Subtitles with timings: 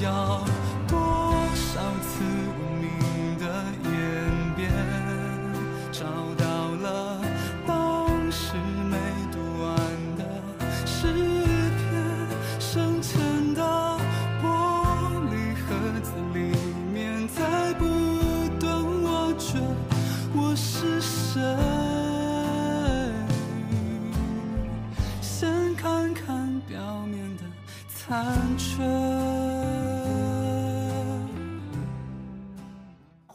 [0.00, 0.44] 要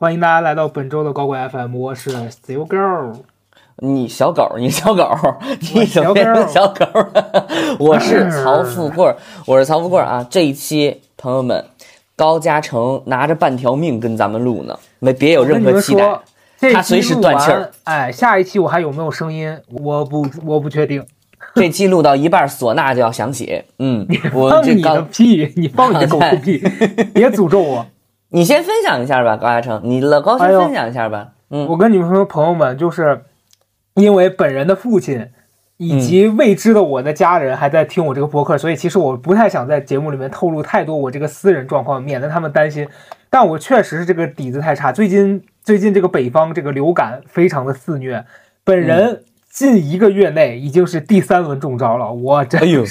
[0.03, 3.13] 欢迎大家来到本周的高贵 FM，我是 Steve Girl。
[3.77, 5.09] 你小狗，你小狗，
[5.73, 7.47] 你怎么小变成狗小狗了？
[7.79, 9.15] 我是曹富贵儿，
[9.47, 10.27] 我是曹富贵儿啊。
[10.29, 11.63] 这一期朋友们，
[12.17, 16.19] 高嘉诚拿着半条命跟咱们录呢，没别有任何期待
[16.73, 17.49] 他随时断气。
[17.85, 19.57] 哎，下一期我还有没有声音？
[19.69, 21.01] 我不，我不确定。
[21.55, 23.63] 这期录到一半，唢呐就要响起。
[23.79, 25.53] 嗯，我放你的，屁！
[25.55, 26.67] 你放你的狗屁屁！
[27.13, 27.85] 别诅咒我！
[28.33, 31.33] 你先分享一下吧，高嘉诚，你老高先分享一下吧。
[31.51, 33.25] 嗯，我跟你们说，朋友们，就是
[33.93, 35.29] 因为本人的父亲
[35.77, 42.87] 以及未知的我的家人还在听我这个播客，所以其实我不太想在节目里面透露太多我这个私人状况，免得他们担心。
[43.29, 48.25] 但我确实是这个底子太差，最近最近这个北方这个流感非常的肆虐，
[48.63, 49.23] 本人
[49.53, 52.83] 近一个月内已经是第三轮中招了，我真哎呦，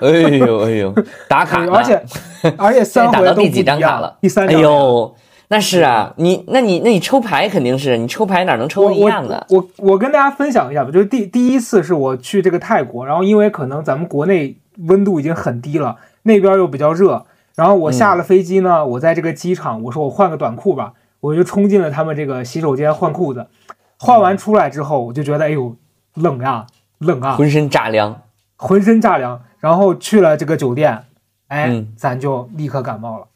[0.00, 0.94] 哎呦 哎呦，
[1.28, 2.00] 打卡，而且
[2.56, 4.06] 而且三回都不打到第几一样张卡了？
[4.06, 4.60] 哎第三张。
[4.60, 5.12] 呦，
[5.48, 9.44] 那是啊，你那你那你抽牌肯定是你抽牌哪能抽一样的？
[9.50, 17.24] 我我我跟大家分享一下吧，就是第第一次是我去这个泰国，然后因为可能咱们国内温度已经很低了，那边又比较热，
[17.56, 23.48] 然后我下了飞机呢，我在这个机场，我说我换个短裤吧，我就冲进了他们这个洗手间换裤子，
[23.98, 25.74] 换完出来之后，我就觉得哎呦
[26.20, 26.66] 冷呀
[26.98, 28.22] 冷啊，浑身炸凉。
[28.56, 31.04] 浑身炸凉，然后去了这个酒店，
[31.46, 33.26] 哎，嗯咱就立刻感冒了。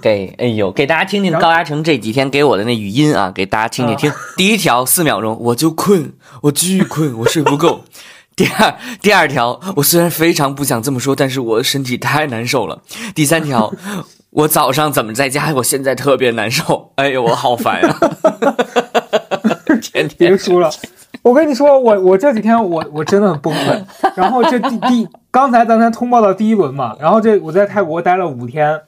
[0.00, 4.12] 给，哎呦，给大家听听高嘉诚这几天给我的那语音啊，给大家听听啊听。
[4.36, 7.84] 第一条四秒钟，我就困，我巨困，我睡不够。
[8.34, 12.80] 第二第二条，我虽然非常不想这么说，但是我的身体太难受了。
[13.14, 13.70] 第三条，
[14.30, 15.52] 我早上怎么在家？
[15.56, 16.92] 我现在特别难受。
[16.94, 17.98] 哎呦，我好烦呀、
[19.82, 20.70] 天天别说了，
[21.22, 23.82] 我跟你说，我我这几天我我真的很崩溃。
[24.16, 28.80] 然后这第第刚才咱才通报到第一轮嘛，然后这我在泰国待了五天，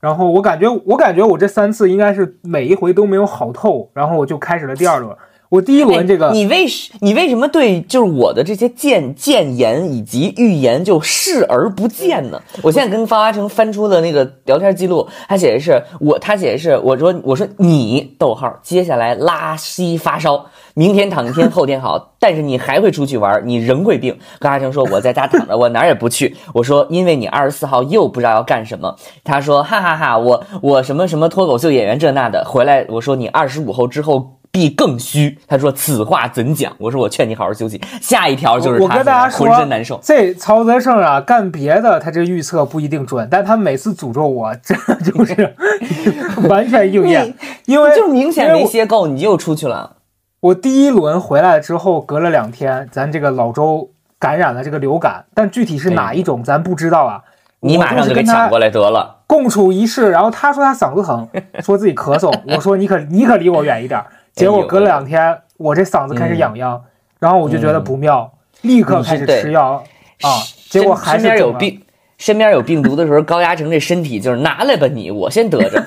[0.00, 5.14] 然后我感觉我感觉我这三次应该是每一回都没有好透，然后我就开始了第二轮。
[5.52, 12.40] 我第一轮这个哎、你为什你为什么对就是我的这些谏谏言以及预言就视而不见呢？
[12.62, 24.18] 我现在跟方阿成翻出的那个聊天记录，他写的是我，他写的是我说我说你逗号，接下来拉稀发烧，明天躺一天，后天好，但是你还会出去玩，你仍会病。
[24.38, 26.34] 高阿成说我在家躺着，我哪儿也不去。
[26.54, 28.96] 我说因为你二十四号又不知道要干什么。
[29.22, 34.38] 他说哈哈哈我我什么什么脱口秀演员这那的，回来我说你二十五后之后。
[34.52, 35.38] 必更虚。
[35.48, 39.98] 他说：“此话怎讲？”我说：“我劝你好好休息。”下一条就是我他跟大家说，浑身难受。
[40.02, 44.74] 这曹泽胜啊，干别的他这预测不一定准，但他每次诅咒我，这
[45.10, 45.54] 就是
[46.48, 47.34] 完全应验。
[47.64, 49.96] 因为就明显没歇够，你又出去了。
[50.40, 57.22] 我第一轮回来之后，隔了两天，咱这个老周感染了这个流感，但具体是哪一种咱不知道啊。
[57.60, 59.20] 你马上就给抢过来，来得了。
[59.26, 60.10] 共处一室。
[60.10, 61.26] 然后他说他嗓子疼，
[61.64, 62.30] 说自己咳嗽。
[62.54, 63.98] 我说你可你可离我远一点。
[64.34, 66.82] 结果隔了两天，我这嗓子开始痒痒，
[67.18, 68.32] 然后我就觉得不妙，
[68.62, 69.84] 立刻开始吃药
[70.22, 70.40] 啊。
[70.70, 71.82] 结果还是身边有病，
[72.16, 75.82] 身边有病毒的时候，高压成这身体就是拿来吧你，我先得着。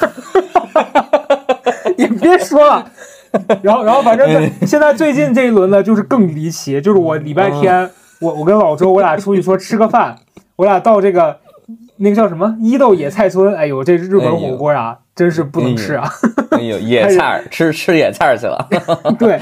[1.98, 2.92] 你别说了。
[3.62, 7.90] 然后，然后反正现在最近这一轮呢，就是更离奇，就是我礼拜天，
[8.22, 10.16] 我我跟老周我俩出去说吃个饭，
[10.56, 11.38] 我俩到这个
[11.98, 16.10] 那个叫什么伊豆野菜村，哎呦，这日本火锅啊，真是不能吃啊！
[16.52, 18.68] 哎呦， 野菜儿 吃吃野菜儿去了。
[19.18, 19.40] 对，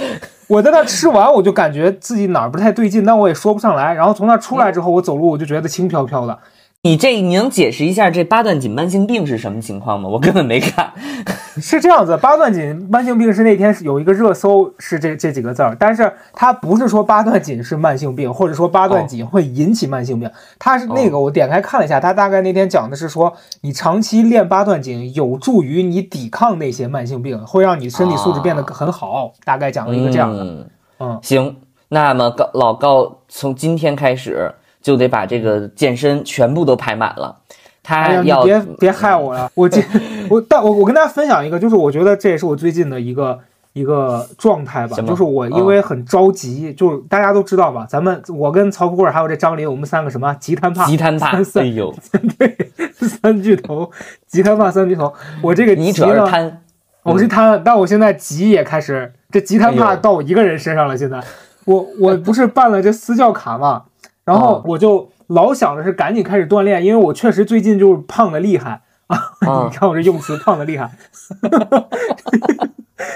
[0.47, 3.93] 我在那吃完，我就感觉自己哪儿不太对劲，但我也说不上来。
[3.93, 6.37] 然后从那出来之后，我走路我就觉得轻飘飘的。
[6.85, 10.09] 你这你能解释一下这八段锦慢性病是什么情况吗？
[10.09, 10.91] 我根本没看。
[11.55, 30.43] 是这样子，八段锦慢性病是那天是有一个热搜是这这几个字儿，但是它不是说八段锦是慢性病，或者说八段锦会引起慢性病，它是那个我点开看了一下，它大概那天讲的是说你长期练八段锦有助于你抵抗那些慢性病，会让你身体素质变得很好，大概讲了一个这样的。
[30.43, 30.69] 嗯
[30.99, 31.55] 嗯行，
[31.87, 34.53] 那么高老高从今天开始
[34.83, 37.35] 就得把这个健身全部都排满了。
[37.81, 39.83] 他要、别别害我了，我今
[40.29, 43.37] 我但我我跟大家分享一个，就是我觉得这也是我最近的一个
[43.73, 51.93] 一个状态吧，就是我因为很着急，就是大家都知道吧，咱们我跟曹富贵还有这张林，我们三个什么吉他怕，吉他怕，三三哎呦，
[52.37, 52.55] 对
[52.95, 53.91] 三巨头，
[54.27, 56.61] 吉他怕三巨头，我这个急你主要是，贪，
[57.03, 60.97] 我是贪，但我现在急也开始，这吉他怕到我一个人身上了。
[60.97, 61.21] 现在，
[61.65, 63.83] 我我不是办了这私教卡嘛，
[64.25, 69.17] 然后啊我就老想着是赶紧开始锻炼，因为我确实最近就是胖的厉害 啊！
[69.41, 70.89] 啊你看我这用词，胖的厉害。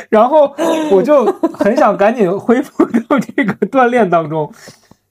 [0.10, 0.54] 然后
[0.92, 4.52] 我就很想赶紧恢复到这个锻炼当中。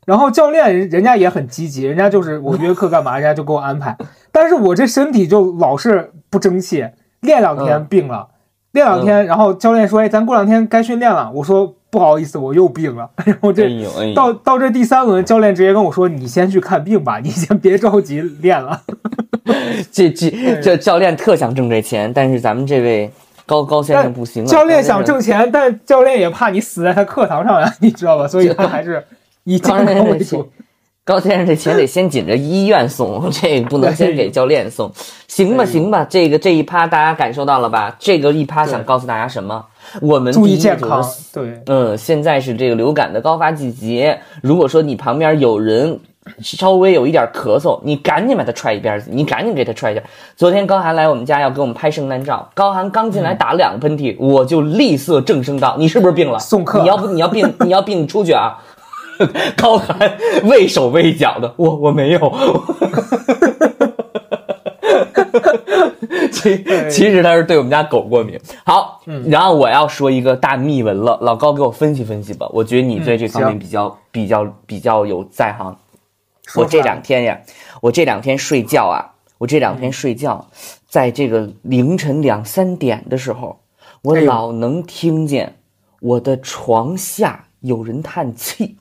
[0.05, 3.97] 然后教练人人家也很积极，人家就是我约课干嘛，人家就给我安排。
[4.31, 6.87] 但是我这身体就老是不争气，
[7.21, 8.29] 练两天嗯病了，
[8.73, 13.09] 练两天，然后教练说：“哎，咱过两天该训练了。”我说：“不好意思，我又病了。
[13.25, 18.83] ”然后哎这到到这第三轮，教练直接跟我说：“你先去看病吧， 你先别着急练了。
[19.91, 20.31] 这这
[20.63, 23.11] 这教练特想挣这钱，但是咱们这位
[23.47, 24.49] 高高先生不行”了。
[24.51, 28.29] 教练想挣钱，但教练也怕你死在他课堂上呀，你知道吧？
[28.29, 29.03] 所以他还是
[29.45, 30.47] 以健康为主。，
[31.07, 34.91] 高先生这钱得先紧着医院送，这不能先给教练送，
[35.29, 37.95] 行吧行吧，这个这一趴大家感受到了吧？
[37.97, 39.65] 这个一趴想告诉大家什么？
[40.03, 41.01] 我们注意健康，
[41.33, 44.19] 对，嗯，现在是这个流感的高发季节。
[44.43, 45.97] 如果说你旁边有人
[46.41, 50.03] 稍微有一点咳嗽，你赶紧把他踹一边去，你赶紧给他踹一下。
[50.35, 56.37] 昨天高寒来我们家要给我们拍圣诞照，高寒刚进来嗯打了两个喷嚏，我就厉色正声道：“你是不是病了？
[56.41, 58.59] 送客你要不你要病你要病你出去啊！”
[59.57, 62.21] 高寒畏手畏脚的，我我没有。
[66.33, 68.39] 其其实他是对我们家狗过敏。
[68.65, 72.47] 好，嗯然后我要说一个大秘闻了，老高给我分析分析吧。
[72.53, 75.77] 我觉得你对这方面比较、比较比较有在行。
[76.55, 77.41] 我这两天呀，
[77.81, 79.03] 我这两天睡觉啊，
[79.39, 80.47] 我这两天睡觉，
[80.89, 83.59] 在这个凌晨两三点的时候，
[84.03, 85.57] 我老能听见
[86.01, 88.77] 我的床下有人叹气，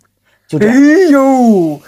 [0.47, 1.11] 就这哎样。
[1.11, 1.81] 呦，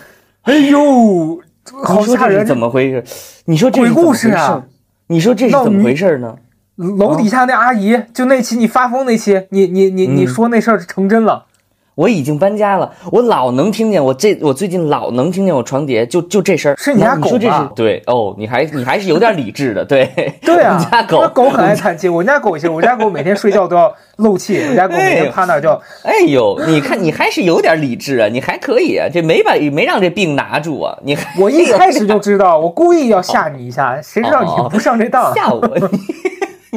[0.44, 1.40] 哎呦，
[1.84, 2.46] 好吓人！
[2.46, 3.04] 怎么回事？
[3.46, 4.64] 你说这是鬼故怎么回事事啊？
[5.08, 6.36] 你说这是怎么回事呢？
[6.76, 11.47] 楼底下那阿姨，就那期你发疯那期，你你你你嗯说那事儿成真了，
[11.98, 16.76] 我已经搬家了，我老能听见我这我最近老能听见我床底下就就这声儿。
[16.78, 20.08] 是你家狗吧对哦，你还你还是有点理智的，对
[20.46, 35.34] 对啊 我们，家狗那狗很爱叹气，我家狗也是，我家狗每天睡觉都要漏气， 我家狗每天趴那儿叫，哎呦，你看你还是有点理智啊，你还可以啊，这没把没让这病拿住啊，你我一开始就知道，我故意要吓你一下，谁知道你不上这当？
[35.34, 35.60] 吓我。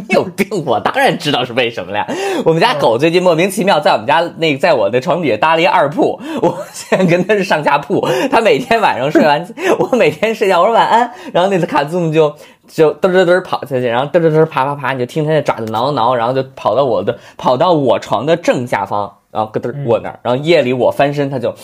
[0.00, 0.64] 你 你有病！
[0.64, 2.06] 我当然知道是为什么了呀。
[2.44, 8.06] 我们家狗最近莫名其妙在我们家那个在我的床底下搭了一二铺，我现在跟它是上下铺。
[8.30, 9.46] 它每天晚上睡完，
[9.78, 12.34] 我每天睡觉我说晚安，然后那次卡祖姆就
[12.66, 21.54] 就嘚嘚嘚跑下去，然后嘚嘚嘚爬爬爬，你就听它那爪子挠挠，然后就跑到我的跑到我床的正下方，然后咯噔卧那儿，然后夜里我翻身它就。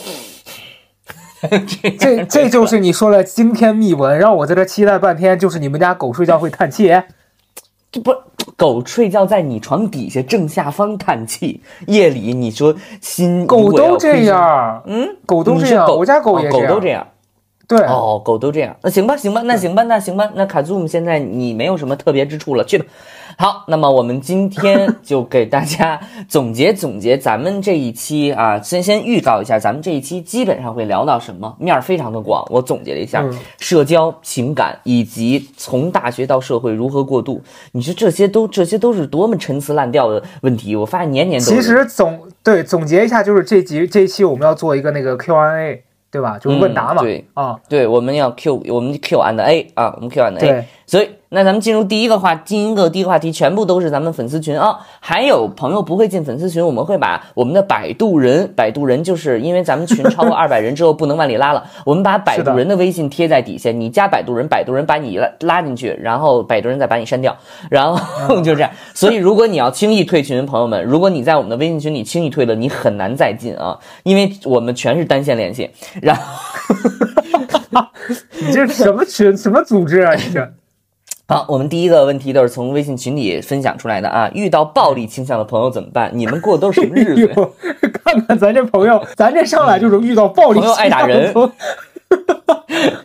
[1.99, 6.91] 这这就是你说了惊天秘闻，让我在这期待半天，就是你们家狗睡觉会叹气。
[7.97, 8.15] 这不
[8.57, 17.07] 狗睡觉在你床底下正下方叹气，夜里你说心狗都这样，嗯，狗都这样，你家狗也哦狗都这这样。
[17.67, 22.85] 对，哦，狗都这样，那行吧，行吧，那行吧，那行吧，那卡祖姆现在你没有什么特别之处了，去吧。
[23.39, 32.43] 好，那么我们今天就给大家总结总结咱们这一期啊， 先先预告一下，咱们这一期基本上会聊到什么，面儿非常的广。
[32.49, 37.43] 我总结了一下，嗯社交、情感以及从大学到社会如何过渡。
[37.73, 46.39] 你说这些都这些都是多么陈词滥调的问题，我发现年年都有其实总对总结一下，就是这集这一期我们要做一个那个 Q&A，对吧？
[46.39, 47.03] 就是问答嘛。
[47.03, 50.65] 嗯对啊，对，我们要 Q，我们 Q and A 啊，我们 Q and A。
[50.89, 67.37] 对，所以，那咱们进入第一个话，第一个第一个话题，全部都是咱们粉丝群啊、还有朋友不会进粉丝群，我们会把我们的摆渡人，摆渡人就是因为咱们群超过 二百人之后不能往里拉了，我们把摆渡人的微信贴在底下，你加摆渡人，摆渡人把你拉拉进去，然后摆渡人再把你删掉，
[67.69, 68.71] 然后就这样。
[68.95, 75.69] 所以，如果你要轻易退群，朋友们，如果你在我们的微信群里轻易退了，你很难再进啊，因为我们全是单线联系，
[76.01, 76.23] 然后。
[78.39, 80.15] 你这什么群什么组织啊？
[80.15, 80.41] 你这
[81.29, 84.31] 好，我们第一个问题都是从微信群里分享出来的啊。
[84.33, 86.09] 遇到暴力倾向的朋友怎么办？
[86.15, 87.51] 你们过的都是什么日子
[88.05, 91.35] 看看咱这朋友，咱这上来就是遇到暴力 朋友爱打人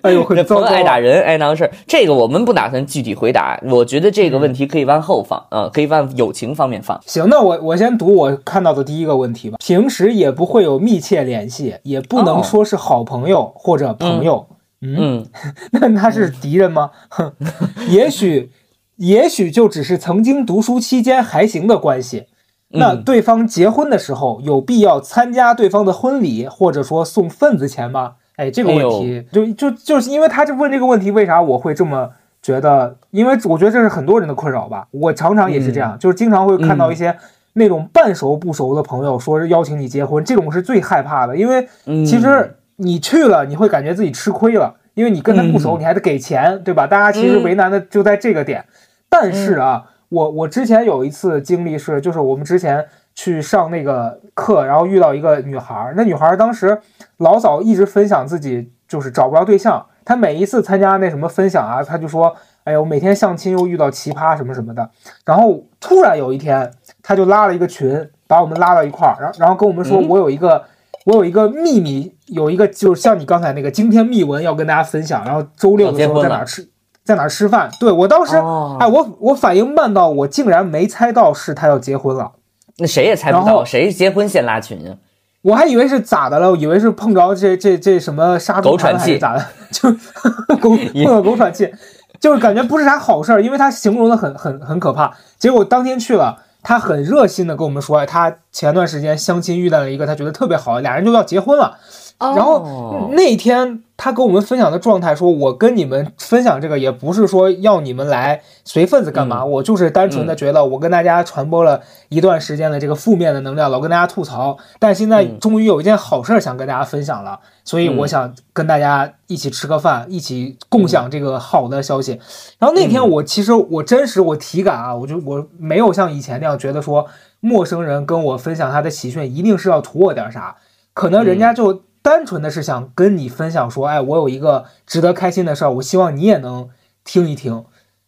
[0.03, 0.43] 哎呦，很这。
[0.43, 3.59] 朋友爱打人爱闹事儿，这个我们不打算具体回答。
[3.63, 7.01] 我觉得这个问题可以往后放，啊，可以往友情方面放。
[7.07, 9.57] 行，那我我先读我看到的第一个问题吧。
[9.59, 14.45] 平时也不会有密切联系，也不能哦说是好朋友或者朋友。
[14.51, 14.55] 嗯，
[15.71, 16.91] 那他是敌人吗？
[17.09, 17.31] 哼，
[17.89, 18.51] 也许，
[18.97, 22.25] 也许就只是曾经读书期间还行的关系。
[22.73, 28.13] 那嗯对方结婚的时候有必要参加对方的婚礼，或者说送份子钱吗？
[28.37, 32.09] 哎，这个问题、就就就是因为他就问这个问题，为啥我会这么
[32.41, 32.95] 觉得？
[33.11, 34.87] 因为我觉得这是很多人的困扰吧。
[34.91, 37.15] 我常常也是这样，就是经常会看到一些
[37.53, 46.87] 那种半熟不熟的朋友说是邀请你结婚，这种是最害怕的，因为嗯其实你去了，你会感觉自己吃亏了，因为你跟他不熟，嗯你还得给钱，对吧？
[46.87, 48.65] 大家其实嗯为难的就在这个点。
[49.07, 52.83] 但是啊，我我之前有一次经历是，就是我们之前
[53.13, 56.79] 去上那个课，然后遇到一个女孩儿，那女孩儿当时
[57.17, 64.89] 老早一直分享自己就是找不着对象，她每一次参加那什么分享啊，她就说，哎呦，每天相亲又遇到奇葩什么什么的。
[65.25, 66.71] 然后突然有一天，
[67.03, 70.63] 她就拉了一个群，把我们拉到一块儿，然后然后跟我们说，嗯我有一个。
[71.03, 76.67] 我有一个秘密，有一个就是像你刚才那个惊天秘闻要跟大家分享，然后周六的时候在哪儿吃，
[77.03, 77.69] 在哪儿吃饭？
[77.79, 82.31] 对我当时，哦哎，我我反应慢到我竟然没猜到是他要结婚了，
[82.77, 84.95] 那谁也猜不到，谁结婚先拉群呀？
[85.43, 89.91] 我还以为是咋的了，我以为是碰着这这这什么杀狗喘气咋的， 就
[90.57, 91.73] 狗碰到狗喘气，
[92.19, 95.11] 就是感觉不是啥好事儿，因为他形容的很很很可怕。
[95.39, 101.79] 结果当天去了，他很热心的跟我们说，哎，他前段时间相亲遇到了一个他觉得特别好，俩人就要结婚了。
[102.19, 103.09] 然后哦。
[103.13, 115.39] 那天他跟我们分享的状态说，我跟你们分享这个也不是说要你们来随份子干嘛，我就是单纯的觉得我跟大家传播了一段时间的这个负面的能量，老跟大家吐槽，但现在嗯。
[115.39, 118.07] 终于有一件好事儿想跟大家分享了，所以我嗯。
[118.07, 122.19] 想跟大家一起吃个饭，一起共享这个好的消息。
[122.59, 123.09] 然后那天嗯。
[123.09, 127.07] 我其实我真实我体感啊，我就我没有像以前那样觉得说
[127.39, 130.55] 陌生人跟我分享他的喜讯一定是要图我点啥，
[130.93, 131.39] 可能人嗯。
[131.39, 136.69] 家就单纯的是想跟你分享说，哎，我有一个值得开心的事儿，我希望你也能
[137.03, 137.65] 听一听。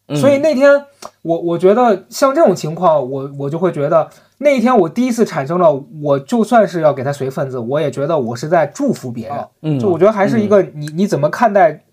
[0.08, 0.86] 嗯所以那天
[1.22, 4.10] 我我觉得像这种情况，我我就会觉得
[4.40, 9.48] 那一天我第一次产生了，我就算是要给他随份子，我也觉得我是在祝福别人。
[9.62, 11.86] 嗯就我觉得还是一个你你怎么看待，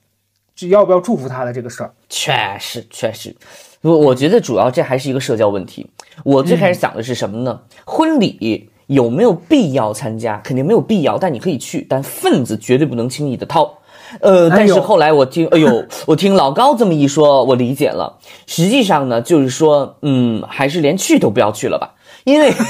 [0.57, 1.92] 就要不要祝福他的这个事儿。
[2.09, 3.35] 确实确实，
[3.83, 5.88] 我我觉得主要这还是一个社交问题。
[6.25, 7.61] 我最开始想的是什么呢？
[7.87, 10.40] 婚礼有没有必要参加？
[10.42, 13.73] 肯定没有必要，但你可以去，但份子绝对不能轻易的掏。
[14.20, 18.18] 呃，但是后来我听，哎呦， 我听老高这么一说，我理解了。
[18.47, 21.94] 实际上呢，就是说，嗯，还是连去都不要去了吧，
[22.25, 22.52] 因为。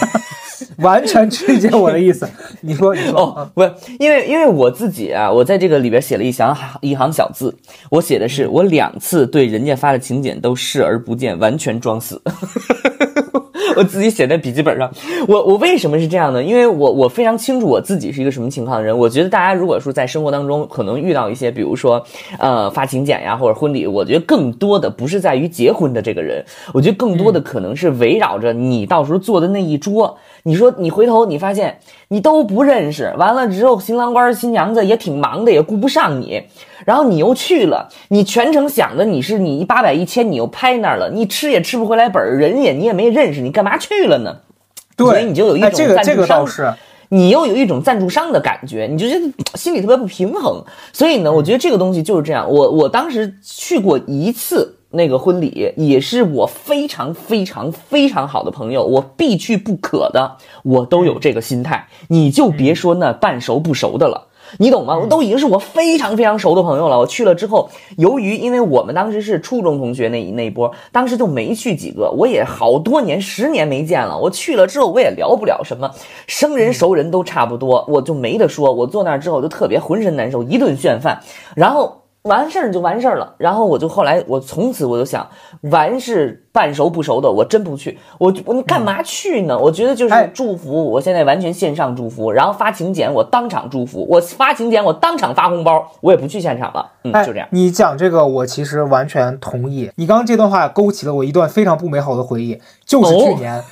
[0.76, 2.28] 完全理解我的意思。
[2.60, 7.56] 你说，你说，哦，不是，因为因为我自己啊，我在这个里边写了一行一行小字，
[7.88, 12.20] 我写的是我两次对人家发的请柬都视而不见，完全装死。
[13.76, 14.90] 我自己写在笔记本上。
[15.28, 16.42] 我我为什么是这样呢？
[16.42, 18.96] 因为我我非常清楚我自己是一个什么情况的人。
[18.96, 22.04] 我觉得大家如果说在生活当中可能遇到一些，比如说
[22.38, 30.18] 呃发请柬呀或者婚礼，我觉得更多的不是在于结婚的这个人，我觉得更多的可能是围绕着你到时候坐的那一桌。
[30.42, 36.42] 你说你回头你发现你都不认识，完了之后新郎官新娘子也挺忙的，也顾不上你，
[36.86, 44.36] 然后你又去了，你全程想着你是你一八百一千，你又拍那儿了，你吃也吃不回来本儿，人也你也没认识，你干嘛去了呢？
[44.96, 46.76] 所以，你就有一哎，种这个这个赞助商
[47.08, 50.62] 你又有一种赞助商的感觉，你就觉得心里特别不平衡。
[50.92, 52.48] 所以呢，我觉得这个东西就是这样。
[52.48, 61.88] 我我当时去过一次那个婚礼，也是我非常非常非常好的朋友，我必去不可的，我都有这个心态。
[62.08, 64.28] 你就别说那半熟不熟的了。
[64.58, 64.98] 你懂吗？
[64.98, 66.98] 我都已经是我非常非常熟的朋友了。
[66.98, 72.10] 我去了之后，由于因为我们当时是初中同学那一那一波，当时就没去几个。
[72.10, 74.18] 我也好多年，十年没见了。
[74.18, 75.90] 我去了之后，我也聊不了什么，
[76.26, 78.72] 生人熟人都差不多，我就没得说。
[78.72, 81.20] 我坐那儿之后就特别浑身难受，一顿炫饭，
[81.54, 81.99] 然后。
[82.22, 85.26] 完事儿就完事儿了，然后我就后来我从此我就想，
[85.62, 89.58] 完事半熟不熟的我真不去，我我你干嘛去呢？
[89.58, 97.48] 我觉得就是哎祝福，我现在完全线上祝福，然后发请柬我当场祝福，我发请柬我当场发红包，我也不去现场了，嗯，哎，就这样。
[97.52, 99.90] 你讲这个，我其实完全同意。
[99.96, 103.64] 你刚刚这段话勾起了我一段非常不美好的回忆，就是去年，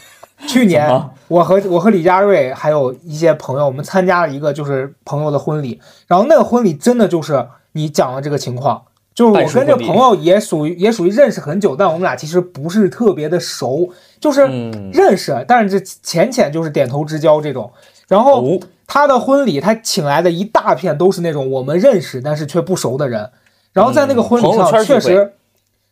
[0.47, 7.47] 去年我和我和李佳瑞还有一些朋友，我们参加了一个就是朋友的婚礼，然后那个婚礼真的就是
[7.78, 8.82] 你讲的这个情况。
[9.14, 17.68] 就是我跟这个朋友也属于也属于认识很久，但我们俩其实不是特别的熟，就是嗯认识，但是这浅浅就是点头之交这种。
[18.06, 23.28] 然后哦他的婚礼，他请来的一大片都是那种我们认识但是却不熟的人。
[23.73, 25.32] 然后在那个婚礼上，确实，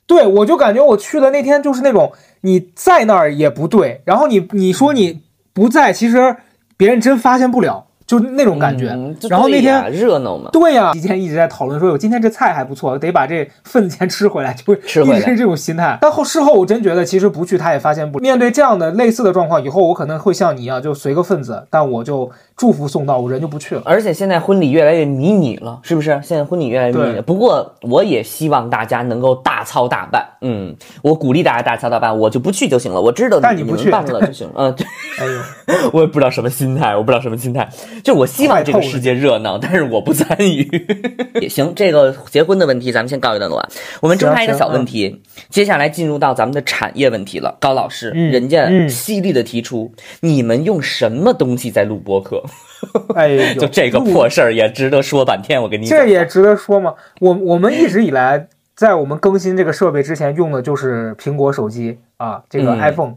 [0.06, 2.12] 对我就感觉我去的那天就是那种
[2.42, 6.36] 你在那儿也不对，然后你你说你不在，其实
[6.76, 7.85] 别人真发现不了。
[8.06, 8.90] 就那种感觉。
[8.90, 15.98] 嗯然后那天热闹嘛，对呀、期间一直在讨论说，我，今天这菜还不错，得把这份子钱吃回来，就会吃回来一直是这种心态。
[16.00, 18.18] 但后事后我真觉得，其实不去他也发现不。
[18.18, 23.82] 面对这样的类似的状况，以后我可能会像你一样，就随个份子，但我就祝福送到，我人就不去了。
[23.84, 26.18] 而且现在婚礼越来越迷你了，是不是？
[26.24, 27.20] 现在婚礼越来越迷你。
[27.20, 33.00] 不过我也希望大家能够大操大办，嗯，我鼓励大家大操大办，我就不去就行了。
[33.00, 34.86] 我知道你但你不去们办了就行了，嗯，对。
[35.18, 37.68] 哎呦， 我也不知道什么心态，我不知道什么心态，
[38.02, 40.66] 就是我希望这个世界热闹，但是我不参与
[41.40, 41.72] 也行。
[41.76, 43.68] 这个结婚的问题咱们先告一段落啊，
[44.00, 47.54] 我们睁开一个小问题，接下来进入到咱们的产业问题了。
[47.60, 52.42] 高老师，嗯人家嗯犀利的提出，你们用什么东西在录播客？
[53.14, 55.62] 哎呦，就这个破事儿也值得说半天。
[55.62, 56.94] 我跟你讲，这也值得说吗？
[57.20, 63.14] 我我们一直以来，在我们更新这个设备之前用的就是苹果手机啊，这个嗯 iPhone，、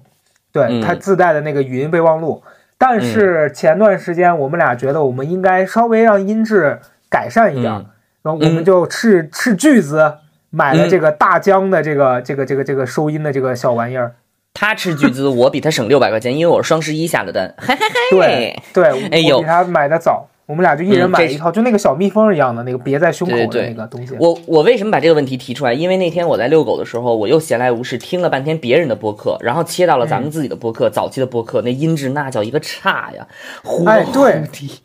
[0.51, 2.41] 对、嗯它自带的那个语音备忘录。
[2.77, 7.85] 但是前段时间我们俩觉得我们应该稍微让音质改善一点，嗯
[8.21, 10.13] 然后我们就斥斥巨资
[10.49, 14.13] 买了这个大疆的这个、这个这个这个收音的这个小玩意儿。
[14.53, 17.53] 他斥巨资，我比他省六百块钱，因为我是双十一下的单。
[17.57, 19.37] 嘿嘿嘿，对对，哎呦。
[19.37, 24.15] 我比他买的早，我们俩就一人买了一套，就那个小蜜蜂一样的那个别在胸口的那个东西。
[24.19, 25.73] 我我为什么把这个问题提出来？
[25.73, 33.27] 因为那天我在遛狗的时候，我又闲来无事听了半天别人的播客，然后切到了咱们自己的播客，早期的播客，那音质那叫一个差呀，
[33.63, 34.41] 忽高哎对。
[34.41, 34.81] 忽低，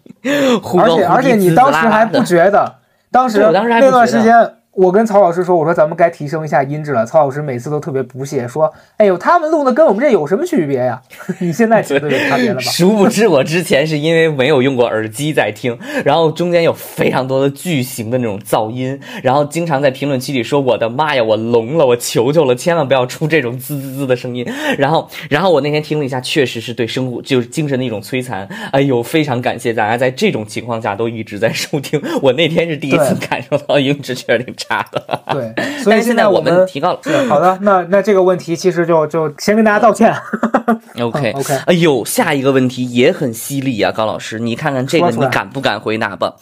[0.63, 2.77] 忽高忽低，而且而且你当时还不觉得，
[3.11, 7.07] 当时我当时还不那段觉得时间，我跟曹老师说，我说咱们该提升一下音质了。
[7.07, 11.01] 曹老师每次都特别不屑，说：“哎呦，他们录的跟我们这有什么区别呀？
[11.39, 24.45] 你现在觉得有差别了吧 殊不知，我之前是因为没有用过耳机在听，然后中间有非常多的巨型的那种噪音，然后经常在评论区里说：“我的妈呀，我聋了，我求求了，千万不要出这种滋滋滋的声音。”
[24.77, 28.49] 然后，然后我那天听了一下，确实是对生活就是精神的一种摧残。
[28.73, 32.03] 哎呦，非常感谢大家在这种情况下都一直在收听。
[32.21, 35.03] 我那天是第一次感受到音质确实挺差的。
[35.33, 36.99] ”对，所以但是现在我们提高了。
[37.03, 40.15] 是好的，那那这个问题其实就就先跟大家道歉。
[41.01, 46.35] OK 嗯 OK 哎呦，下一个问题也很犀利啊，高老师，你看看这个，你敢不敢回答吧？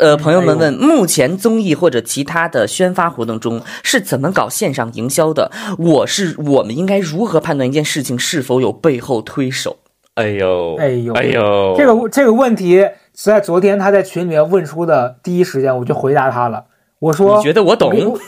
[0.00, 5.50] 呃，朋友们问，目前综艺或者其他的宣发活动中是怎么搞线上营销的？
[5.78, 9.76] 我是我们应该如何判断一件事情是否有背后推手？
[10.14, 12.78] 哎呦，哎呦哎呦，这个这个问题
[13.14, 16.64] 是在昨天他在群里面问出的第一时间，我就回答他了。
[17.00, 17.90] 我说：“你觉得我懂？
[17.90, 18.18] 我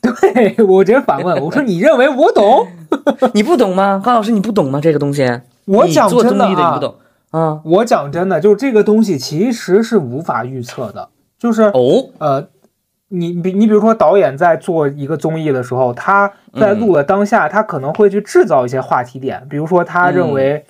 [0.00, 2.66] 对我直接反问，我说：“你认为我懂？”
[3.34, 4.00] 你不懂吗？
[4.02, 4.80] 高老师，你不懂吗？
[4.80, 6.94] 这个东西，我讲真的啊综艺的你不，懂
[7.30, 7.60] 啊？
[7.64, 11.10] 我讲真的，就是这个东西其实是无法预测的。
[11.38, 12.48] 就是哦，呃，
[13.08, 20.64] 你比你比如说导演在做一个综艺的时候，他在录了当下，他可能会去制造一些话题点，比如说他认为，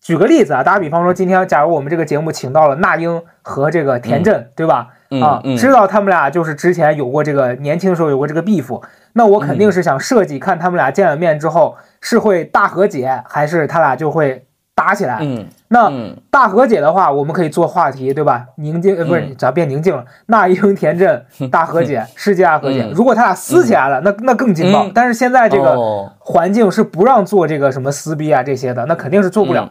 [0.00, 4.88] 举个例子啊，打个比方说，今天假如我们这个节目请到了那英和这个田震，对吧？
[5.10, 8.82] 嗯啊，嗯知道他们俩就是之前有过这个年轻的时候有过这个 beef，
[9.14, 14.44] 那我肯定是想设计看他们俩见了面之后是会大和解，还是他俩就会
[14.74, 15.18] 打起来？
[15.22, 18.46] 嗯那嗯大和解的话，我们可以做话题，对吧？
[18.56, 20.04] 宁静呃不是嗯咋变宁静了？
[20.26, 22.92] 那英田震大和解，世界大和解嗯。
[22.94, 24.92] 如果他俩撕起来了，那那更劲爆嗯。
[24.94, 29.70] 但是现在这个哦环境是不让做这个什么撕逼啊这些的，那肯定是做不了嗯。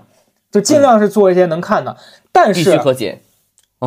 [0.52, 1.98] 就尽量是做一些能看的，
[2.32, 3.20] 但必须是和解。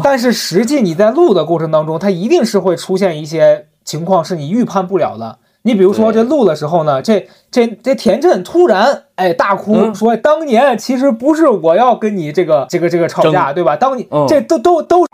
[0.02, 5.38] 但是实际你在录的过程当中，它一定是会出现一些情况是你预判不了的。
[5.62, 9.94] 你比如说这录的时候呢，这这这田震突然哎大哭、嗯。
[9.94, 13.76] 说，当年其实不是我要跟你这个这个这个吵架，对吧？
[13.76, 15.04] 当你、嗯这都都都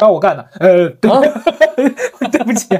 [0.00, 1.22] 让我干的，呃，对、啊？
[2.30, 2.68] 对不起，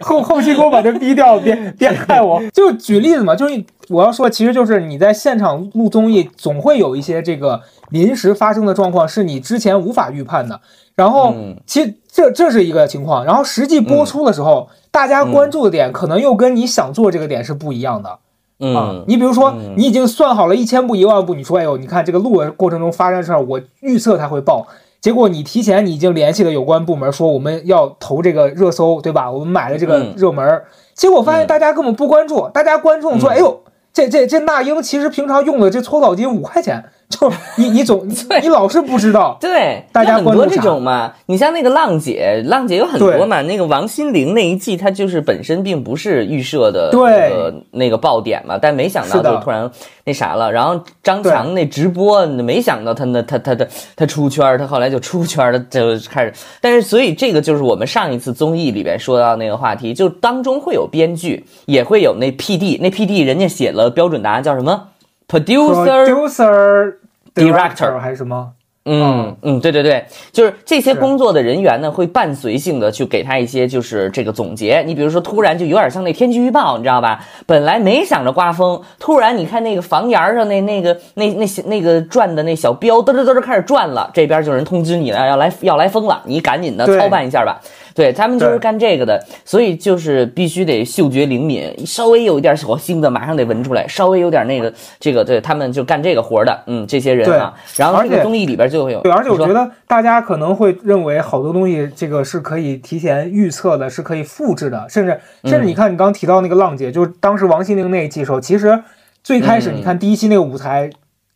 [0.00, 2.42] 后后期给我把这逼掉，别别害我。
[2.52, 7.60] 就举例子嘛，就是我要说，其实就是你在现场录综艺，总会有一些这个
[7.92, 10.60] 临时发生的状况，是你之前无法预判的。
[10.96, 18.08] 然后嗯，其实这这是一个情况，然后实际播出的时候，大家关注的点可能又跟你想做这个点是不一样的。
[18.08, 18.18] 啊
[18.64, 24.66] 嗯，你比如说嗯，你已经算好了一千步一万步，你说，哎呦，你看这个录的过程中发生的事儿，我预测它会爆。
[25.00, 29.28] 结果你提前你已经联系了有关部门，说我们要投这个热搜，对吧？
[29.28, 30.14] 我们买了这个嗯。
[30.16, 31.46] 热门儿，结果发现嗯。
[31.48, 33.32] 大家根本不关注，大家观众说，嗯。
[33.32, 33.60] 哎呦，
[33.92, 41.12] 这这这那英其实平常用的这搓澡巾五块钱，就你你总你你老是不知道，对，大家有很多这种嘛。
[41.26, 43.42] 你像那个浪姐，浪姐有很多嘛。
[43.42, 49.70] 那个王心凌那一季，她就是本身并不是预设的对那个那个爆点嘛，但没想到就突然
[50.04, 50.50] 那啥了。
[50.50, 56.32] 然后张强那直播，没想到他那他他他他出圈儿，他后来就出圈儿了，就开始。
[56.60, 64.88] 但是所以这个就是我们上一次综艺里边说到那个话题，就当中会有编剧，也会有那 P D，那 P D 人家写了标准答案叫什么
[65.28, 66.94] ？producer producer
[67.34, 68.50] Director 还是什么？
[68.84, 74.82] 嗯嗯，对对对，就是这些工作的人员呢，会伴随性的去给他一些就是这个总结。
[74.84, 77.24] 你比如说，突然就有点像那天气预报，你知道吧？
[77.46, 87.60] 本来没想着刮风，突然你看那个房檐上那那个那那些那个转的那小标嘚嘚嘚嘚开始转了，这边就有人通知你了，要来要来风了，你赶紧的操办一下吧。
[87.94, 97.54] 对他们就是干这个的，所以就是必须得嗅觉灵敏，稍微有一点小腥的马上得闻出来，稍微有点那个这个对他们就干这个活的，嗯，这些人啊。
[97.76, 108.82] 然后这个综艺里边就会有，对，而且我觉得大家可能会认为好多东西这个是可以提前预测的，是可以复制的，甚至甚至你看你刚刚提到那个浪姐，就是当时王心凌那一季时候，其实
[109.22, 110.90] 最开始嗯你看第一期那个舞台。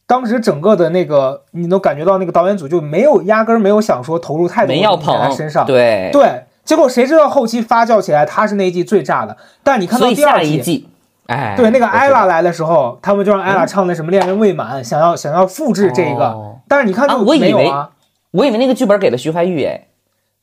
[0.06, 9.36] 当时整个的那个，你能感觉到那个导演组就没有压根儿没有想说投入太多在他身上，对对，结果谁知道后期发酵起来，他是那一季最炸的。
[9.62, 10.88] 但你看到第二季，
[11.26, 17.90] 哎，对那个艾拉来的时候，他们就让艾拉唱那什么《恋人未满》，想要想要复制这个，哦但是你看我以为没有啊。
[18.32, 19.86] 我以为那个剧本给了徐怀钰哎，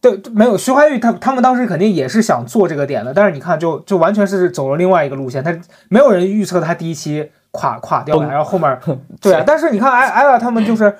[0.02, 5.56] 对，没有徐怀钰他他们当时肯定也是想做这个点的，但是你看就就完全是走了另外一个路线，他
[5.90, 8.80] 没有人预测他第一期垮垮掉了，然后后面
[9.22, 10.96] 对啊，但是你看艾艾拉他们就是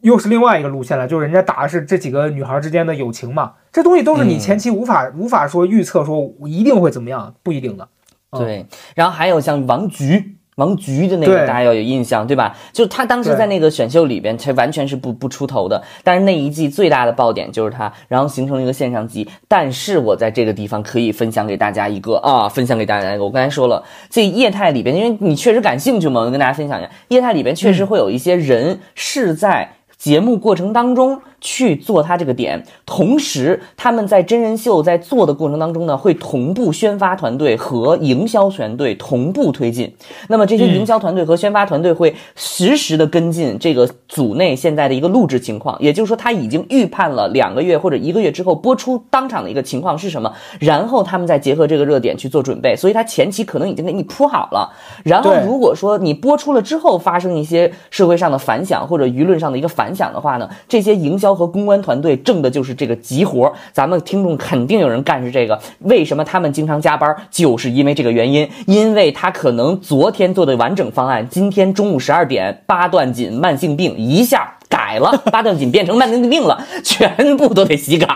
[0.00, 7.88] 又是另外一个路线了，就是人家打的是这几个女孩之间的友情嘛，这东西都是你嗯前期无法、无法说预测说一定会怎么样，不一定的。
[8.30, 10.33] 嗯对，然后还有像王菊。
[10.56, 12.56] 王菊的那个大家要有印象，对吧？
[12.72, 15.82] 就他当时在那个选秀里边，他完全是不不出头的。
[16.02, 19.28] 但是那一季最大的爆点就是他，然后形成了一个现象级。
[19.48, 23.24] 但是我在这个地方可以分享给大家一个啊，分享给大家一个。
[23.24, 29.70] 我刚才说了，这业态里边，因为你确实感兴趣嘛，我跟大家分享一下，业态里边确实会有一些人是在。
[29.96, 39.94] 节目过程当中去做他这个点，同时他们在真人秀在做的过程当中呢，会同步宣发团队和营销团队同步推进。
[40.28, 54.72] 那么这些嗯营销团队和宣发团队会实时的跟进这个组内现在的一个录制情况，也就是说他已经预判了两个月或者一个月之后播出当场的一个情况是什么，然后他们再结合这个热点去做准备，所以他前期可能已经给你铺好了。
[55.04, 63.52] 然后如果说你播出了之后发生一些社会上的反响或者舆论上的一个反响的话呢，这些营销和公关团队挣的就是这个急活儿。
[63.72, 67.16] 咱们听众肯定有人干是这个，为什么他们经常加班？
[67.30, 74.58] 就是因为这个原因，因为他可能昨天做的完整方案，今天中午十二点八段锦慢性病一下。
[74.66, 78.06] 改了， 八段锦变成慢性病了，全部都得洗稿，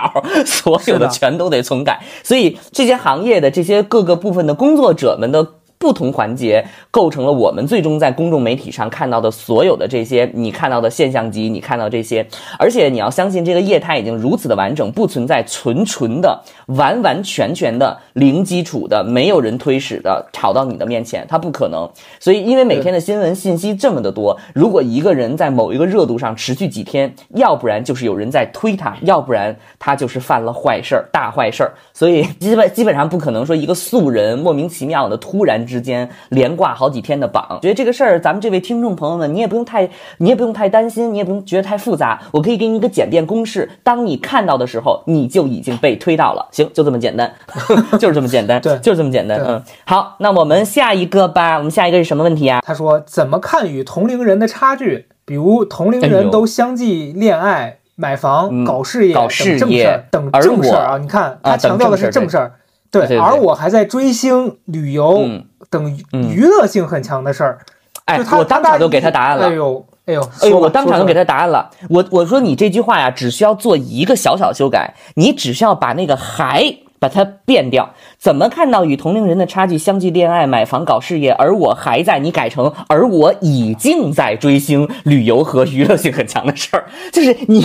[0.44, 2.00] 所有的全都得重改。
[2.24, 5.46] 所以这些行业的这些各个部分的工作者们的
[5.78, 12.26] 不同环节，构成了我们最终在公众媒体上看到的所有的这些你看到的现象级，你看到这些，
[12.58, 21.88] 而且你要相信这个业态已经如此的完整，不存在纯纯的、完完全全的零基础的、没有人推使的炒到你的面前，它不可能。
[22.18, 31.72] 所以，因为每天的新闻信息这么的多，如果一个人在某一个热度上持续几天，要不然就是有人在推他，要不然他就是犯了坏事儿、大坏事儿。
[31.92, 37.58] 所以基本基本上不可能说一个素人莫名其妙的突然之间连挂好几天的榜。
[37.62, 42.20] 觉得这个事儿，咱们这位听众朋友们，你也不用太，你也不用太担心，你也不用觉得太复杂。
[42.32, 46.48] 我可以给你一个简便公式，当你看到的时候，你就已经被推到了。
[46.50, 47.30] 行，就这么简单，
[48.00, 49.38] 就是这么简单，对就是这么简单。
[49.46, 51.58] 嗯，好，那我们下一个吧。
[51.58, 52.60] 我们下一个是什么问题啊？
[52.64, 55.06] 他说怎么看与同龄人的差距？
[55.24, 60.98] 比如同龄人都相继恋爱、买房、嗯搞事业、搞事业儿等正事儿啊！
[60.98, 62.52] 你看啊他强调的是正正事儿，
[62.90, 67.58] 对对对而我还在追星、旅游嗯等嗯娱乐性很强的事儿。
[68.06, 69.52] 哎我当场就给他答案了哎。
[69.52, 71.12] 呦，哎呦，哎呦，我当场就给。
[71.12, 71.70] 他答案了。
[71.90, 76.64] 我我说你这句话呀，只需要做一个小小修改，你只需要把那个还
[76.98, 77.94] 把它变掉。
[78.18, 79.78] 怎么看到与同龄人的差距？
[79.78, 86.86] 相继恋爱、买房、搞事业，而我还在，你改成而我已经在追星、旅游和娱乐性很强的事儿。
[87.12, 87.62] 就是你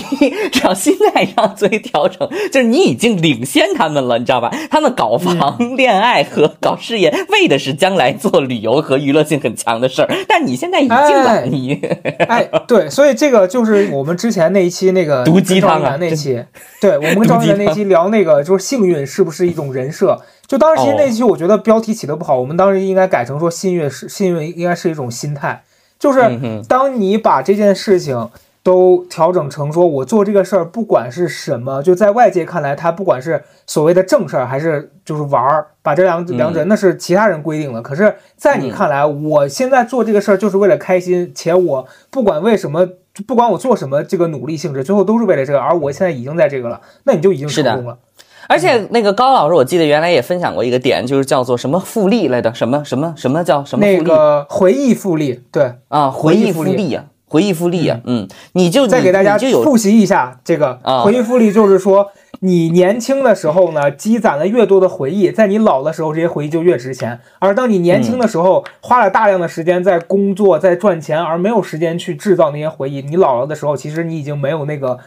[0.52, 4.52] 只要心态上做一调整，就是你已经领先他们了，你知道吧？
[4.69, 10.10] 他们搞房、 恋爱和搞事业，为的是将来做旅游和娱乐性很强的事儿。
[10.28, 11.82] 但你现在已经了，哎你。
[12.28, 16.41] 哎，对，所以这个就是我们之前那一期那个毒鸡汤啊那期，
[16.80, 20.20] 对我们跟赵一楠那期聊那个就是幸运是不是一种人设？
[20.46, 25.64] 就当时其实那期我觉得标题起的不好，我们当时应该改成说幸运是幸运应该是一种心态，
[25.98, 26.22] 就是
[26.68, 28.30] 当你把这件事情。
[28.66, 37.82] 都调整成说，我做这个事儿，不管是什么，就在外界看来，它不管是所谓的正事儿，还是就是玩儿，把这两两者那是其他人规定的。
[37.82, 42.88] 可是，在你嗯看来，我现在做这个事儿就是为了开心，且我不管为什么，
[43.28, 45.60] 不管我做什么，这个努力性质，最后都是为了这个。
[45.60, 47.98] 而我现在已经在这个了，那你就已经成功了。
[48.47, 56.10] 而且那个高老师，我记得原来也分享过一个点，就是叫做什么复利来的，什么什么什么叫什么复利、那个回忆复利，对，啊？
[56.10, 67.17] 回忆复利复利啊，回忆复利啊，嗯，你就再给大家复习一下这个啊回忆复利，就是说你年轻的时候呢，积攒了越多的回忆，在你老的时候，这些回忆就越值钱。
[67.39, 74.99] 而当你年轻的时候，花了大量的时间在工作、在赚钱，而没有时间去制造那些回忆，你老了的时候，其实你已经没有那个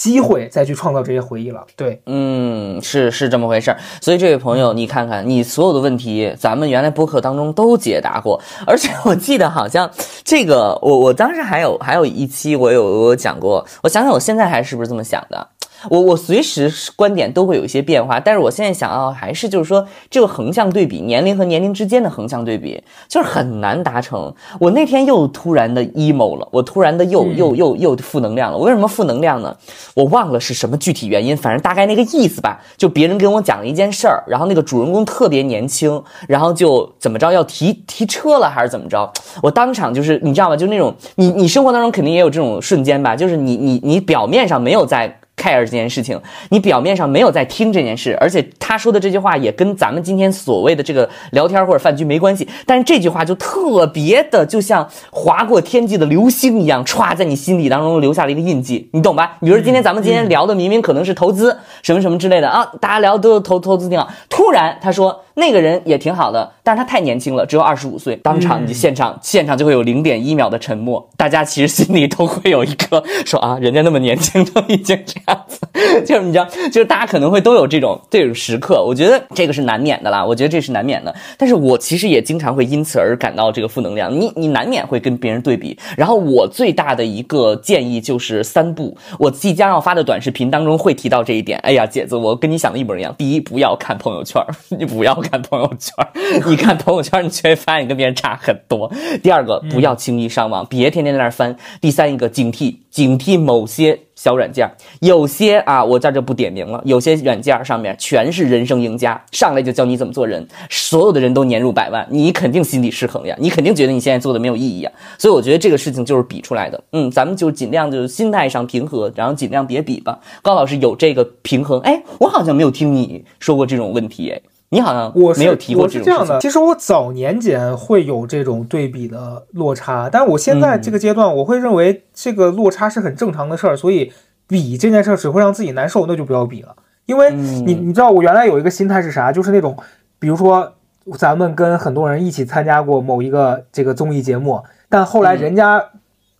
[0.00, 1.62] 机会再去创造这些回忆了。
[1.76, 3.76] 对，嗯，是是这么回事儿。
[4.00, 9.90] 所以这位朋友，你看看，你所有的问题，咱们原来播客当中都解答过，而且我记得好像
[10.24, 15.46] 这个，我我当时还有还有一期我有我有讲过，我想想我现在还是不是这么想的。
[15.88, 24.32] 我我随时观点都会有一些变化，但是我现在想要还是就是说这个横向对比，年龄和年龄之间的横向对比，就是很难达成。
[24.58, 28.58] 我那天又突然的 emo 了，我突然的又又又又负能量了。
[28.58, 29.56] 我为什么负能量呢？
[29.94, 32.60] 我忘了是什么具体原因，反正大概那个意思吧。
[32.76, 39.10] 就别人跟我讲了一件事儿，然后那个主人公特别年轻，然后就怎么着要提提车了还是怎么着，
[39.42, 40.56] 我当场就是你知道吗？
[40.56, 45.18] 就那种你你生活当中肯定也有这种瞬间吧，就是你你你表面上没有在。
[45.40, 59.38] Care 这件事情，你表面上没有在听这件事，而且他说的这句话也跟咱们今天所谓的这个聊天或者饭局没关系，但是这句话就特别的，就像划过天际的流星一样，歘在你心底当中留下了一个印记，你懂吧？
[59.40, 75.58] 比如说今天咱们今天聊的明明可能是投资什么什么之类的啊，大家聊都有投投资挺好，突然他说那个人也挺好的，但是他太年轻了，只有二十五岁，当场你现场现场就会有零点一秒的沉默，大家其实心里都会有一个说啊，人家那么年轻都已经这样子，
[76.06, 91.58] 就是你知道，就是大家可能会都有这种这种时刻，我觉得这个是难免的啦，我觉得这是难免的，但是我其实也经常会因此而感到这个负能量，你你难免会跟别人对比，然后我最大的一个建议就是三步，我即将要发的短视频当中会提到这一点。
[91.60, 93.14] 哎呀，姐子，我跟你想的一模一样。
[93.18, 94.42] 第一，不要看朋友圈，
[94.78, 95.94] 你不要看朋友圈，
[96.48, 98.90] 你看朋友圈，你就会发现你跟别人差很多。
[99.22, 101.56] 第二个，不要轻易上网，别天天在那儿翻。
[101.80, 114.90] 第三一个，警惕警惕某些小软件，有些啊，我在这不点名了，有些软件上面全是人生赢家，上来就教你怎么做人，所有的人都年入百万，你肯定心理失衡呀，你肯定觉得你现在做的没有意义呀。
[115.18, 120.18] 所以我觉得这个事情就是比出来的，嗯，咱们就尽量就是心态上平和，然后尽量别比吧。
[120.42, 124.40] 高老师有这个平衡，哎，我好像没有听你说过这种问题，哎，
[124.72, 126.40] 你好像我是没有提过我这种事情是这样的，。
[126.40, 134.12] 其实我早年间会有这种对比的落差，但我现在嗯这个阶段，我会认为这个落差是很正常的事儿，所以
[134.46, 136.76] 比这件事儿只会让自己难受，那就不要比了。
[137.06, 139.76] 因为嗯你你知道，我原来有一个心态是啥，就是那种，
[140.20, 140.72] 比如说
[141.18, 145.84] 咱们跟很多人一起参加过某一个这个综艺节目，但后来嗯人家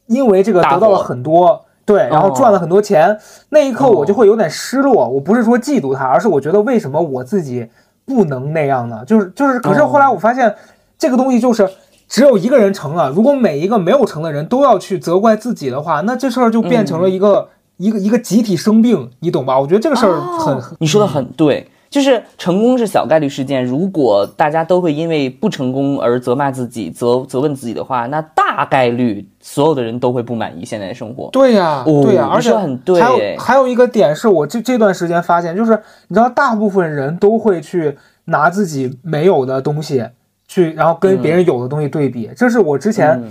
[0.06, 1.64] 因为这个得到了很多。
[1.86, 5.08] 对，然后哦赚了很多钱，那一刻哦我就会有点失落。
[5.08, 7.68] 我不是说嫉妒他，而是我觉得为什么我自己
[8.10, 9.04] 不能那样呢？
[9.06, 10.54] 就是就是，可是后来我发现
[10.98, 11.68] 这个东西就是
[12.08, 19.58] 只有一个人成了，如果每一个没有成的人都要去责怪自己的话，那这事儿就变成了一个、一个一个集体生病，你懂吧？
[19.58, 23.64] 我觉得这个事儿很，哦你说的很对，就是成功是小概率事件。
[23.64, 31.28] 如果大家都会因为不成功而责骂自己、责责问自己的话，那大概率所有的人都会不满意现在的生活。
[31.32, 35.72] 对呀、哦对呀、而且很对还哎有还有一个点是我这这段时间发现，就是
[36.08, 40.04] 你知道，大部分人都会去拿自己没有的东西
[40.46, 42.30] 去，然后跟别人有的东西对比。
[42.36, 43.28] 这是我之前、嗯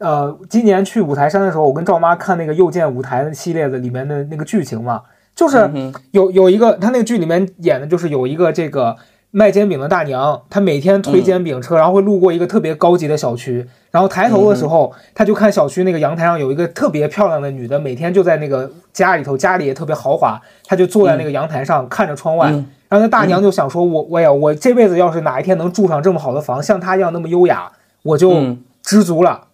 [0.00, 5.02] 呃今年去五台山的时候，我跟赵妈看那个又见五台系列的里面的那个剧情嘛，
[5.40, 5.70] 就是
[6.10, 8.94] 有有一个他那个剧里面演的就是有一个这个
[9.30, 22.66] 卖煎饼的大娘，她每天推煎饼车，然后会路过一个特别高级的小区，然后抬头的时候，她就看小区那个阳台上有一个特别漂亮的女的，每天就在那个家里头，家里也特别豪华，她就坐在那个阳台上看着窗外，嗯。
[22.90, 27.72] 然后那大娘就想说，我我呀，我这辈子要是哪一天能住上这么好的房，像她一样那么优雅，
[28.02, 28.62] 我就嗯。
[28.82, 29.46] 知足了。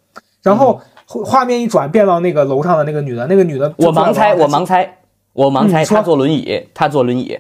[0.42, 4.99] 然后画画面一转，变到那个楼上的那个女的，那个女的我盲猜，我盲猜，
[5.37, 7.38] 我盲猜，他坐轮椅，他坐轮椅。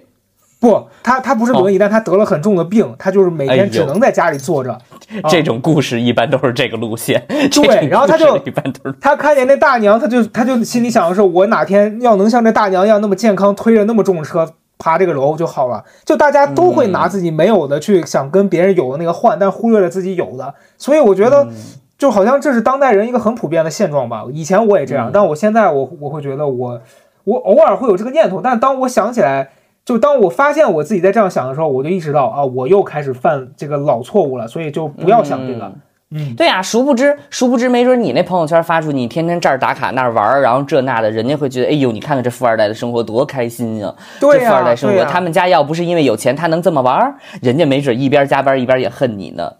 [0.58, 4.72] 不，他他不是轮椅，但他得了很重的病，他就是每天只能在家里坐着。
[5.22, 7.22] 啊这种故事一般都是这个路线。
[7.28, 14.46] 对然后他就一般都是他看见那大娘，他就他就心里想的是，我哪天要能像这大娘一样那么健康，推着那么重的车
[14.78, 15.82] 爬这个楼就好了。
[16.04, 20.54] 就大家都会拿自己没有的去想跟别人有的那个换，但忽略了自己有的。
[20.76, 21.46] 所以我觉得，
[21.98, 24.24] 就好像这是当代人一个很普遍的现状吧。
[24.32, 26.80] 以前我也这样，嗯但我现在我我会觉得我
[27.26, 29.50] 我偶尔会有这个念头，但当我想起来。
[29.84, 35.72] 就当我发现我自己在这样想的时候，我就意识到啊，我又开始犯这个老错误了，所以就不要想这个。
[36.36, 49.50] 对呀、殊不知，殊不知，没准你那朋友圈发出，你天天这儿打卡那儿玩儿，然后这那的，人家会觉得，哎呦，你看看这富二代的生活多开心呀、对呀、这富二代生活，他们家要不是因为有钱，他能这么玩儿，人家没准一边加班一边也恨你呢。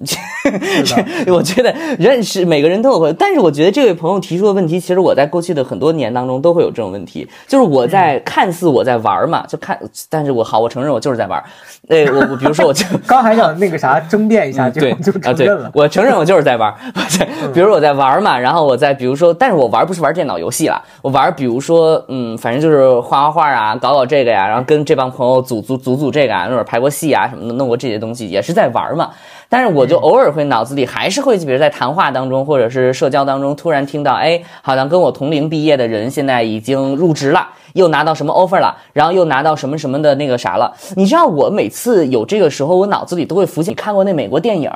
[1.27, 9.77] 我觉得认识每个人都有会，但是我觉得这位朋友提出的问题，其实我在过去的很多年当中都会有这种问题，就是我在看似我在玩嘛，就看，
[10.09, 11.43] 但是我好，我承认我就是在玩。
[11.89, 14.81] 呃，我我比如说我就刚还想那个啥争辩一下，就
[15.25, 15.71] 啊，对承认了，。
[15.75, 16.73] 我承认我就是在玩。
[16.95, 29.11] 我在，比如我在玩嘛，然后我在，比如说，但是我玩不是玩电脑游戏了，我玩比如说，嗯，反正就是画画画啊，搞搞这个呀，然后跟这帮朋友组组组组这个啊，那会儿拍过戏啊什么的，弄过这些东西，也是在玩嘛。
[29.49, 37.47] 但是我就偶尔会脑子里还是会，比如在谈话当中或者是社交当中，突然听到，哎，好像跟我同龄毕业的人现在已经入职了，
[37.77, 40.75] 又拿到什么 offer 了，然后又拿到什么什么的那个啥了。
[40.97, 44.71] 你知道，我每次有这个时候，我脑子里都会浮现，你看过那美国电影？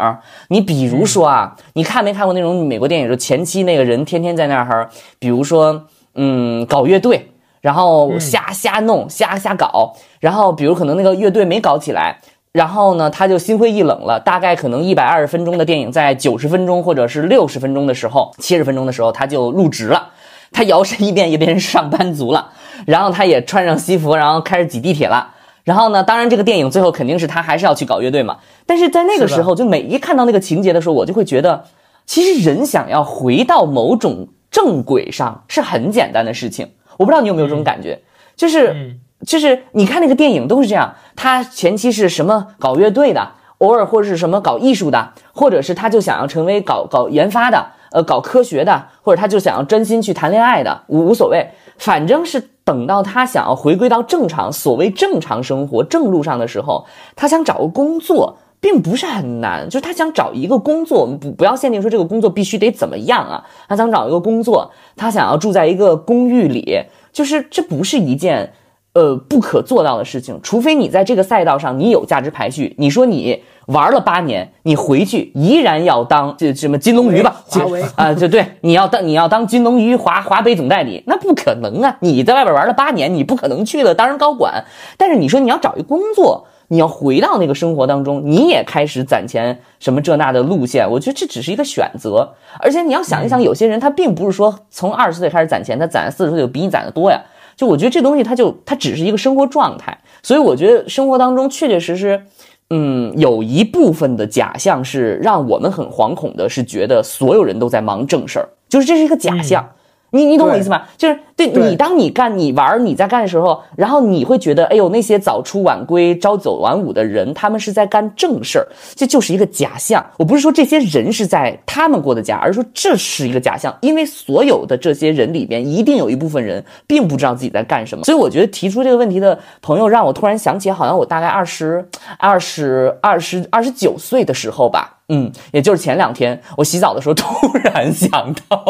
[0.49, 3.09] 你比如说啊，你看没看过那种美国电影？
[3.09, 7.27] 就前期那个人天天在那儿，比如说，嗯，搞乐队。
[7.61, 12.19] 然后瞎瞎弄，瞎瞎搞，然后比如可能那个乐队没搞起来，
[12.53, 14.19] 然后呢，他就心灰意冷了。
[14.19, 20.09] 大概可能一百二十分钟的电影，在九十分钟或者是六十分钟的时候，七十分钟的时候，他就入职了。
[20.51, 22.49] 他摇身一变也变成上班族了，
[22.87, 25.35] 然后他也穿上西服，然后开始挤地铁了。
[25.65, 28.39] 然后呢，当然这个电影最后肯定是他还是要去搞乐队嘛。
[28.67, 31.65] 但是在那个时候，就每一看到那个情节的时候，我就会觉得，
[32.07, 36.71] 其实人想要回到某种正轨上是很简单的事情。
[36.97, 38.01] 我不知道你有没有这种感觉，
[38.37, 38.73] 就是。
[38.73, 58.37] 嗯就是你看那个电影都是这样，他前期是什么搞乐队的，偶尔或者是什么搞艺术的，或者是他就想要成为搞搞研发的，呃，搞科学的，或者他就想要真心去谈恋爱的，无无所谓，反正是等到他想要回归到正常，所谓正常生活正路上的时候，他想找个工作。
[58.63, 63.43] 并不是很难，就是他想找一个工作，我们不不要限定说这个工作必须得怎么样啊。
[63.67, 66.79] 他想找一个工作，他想要住在一个公寓里，
[67.11, 68.53] 就是这不是一件
[68.93, 72.75] 呃不可做到的事情，除非你在这个赛道上你有价值排序。
[72.77, 77.43] 你说你玩了八年，你回去依然要当这什么金龙鱼吧？
[77.47, 81.97] 华为 啊，就对，你要当你要当金龙鱼华华北总代理，那不可能啊！
[82.01, 84.65] 你在外边玩了八年，你不可能去了当人高管。
[84.97, 86.47] 但是你说你要找一工作。
[86.73, 92.33] 你要回到那个生活当中，你也开始攒钱，什么这那的路线，我觉得这只是一个选择。
[92.61, 97.21] 而且你要想一想，有些人他并不是说从二十岁开始攒钱，他攒四十岁就比你攒的多呀。
[97.57, 99.99] 就我觉得这东西，它就它只是一个生活状态。
[100.23, 102.23] 所以我觉得生活当中确确实实，
[102.71, 109.69] 嗯，有一部分的假象是让我们很惶恐的，是觉得所有人都在忙正事儿，就是这是一个假象。
[110.11, 110.83] 你你懂我意思吗？
[110.97, 120.05] 就是对对你，当你干你玩你在干的时候，然后你会觉得，哎呦，那些早出晚归、朝九晚五的人，他们是在干正事儿，这就是一个假象。
[120.19, 128.05] 我不是说这些人是在他们过的假，而是说这是一个假象，因为所有的这些人里边，一定有一部分人并不知道自己在干什么。
[128.05, 134.97] 所以我觉得提出这个问题的朋友，让我突然想起，好像我大概二十二十二十二十九岁的时候吧。
[135.11, 137.27] 嗯，也就是前两天我洗澡的时候，突
[137.59, 138.65] 然想到，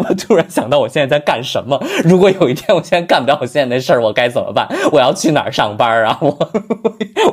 [0.00, 1.82] 我突然想到我现在在干什么。
[2.04, 4.68] 如果有一天我现在干不了我现在的事儿，我该怎么办？
[4.92, 6.18] 我要去哪儿上班啊？
[6.20, 6.38] 我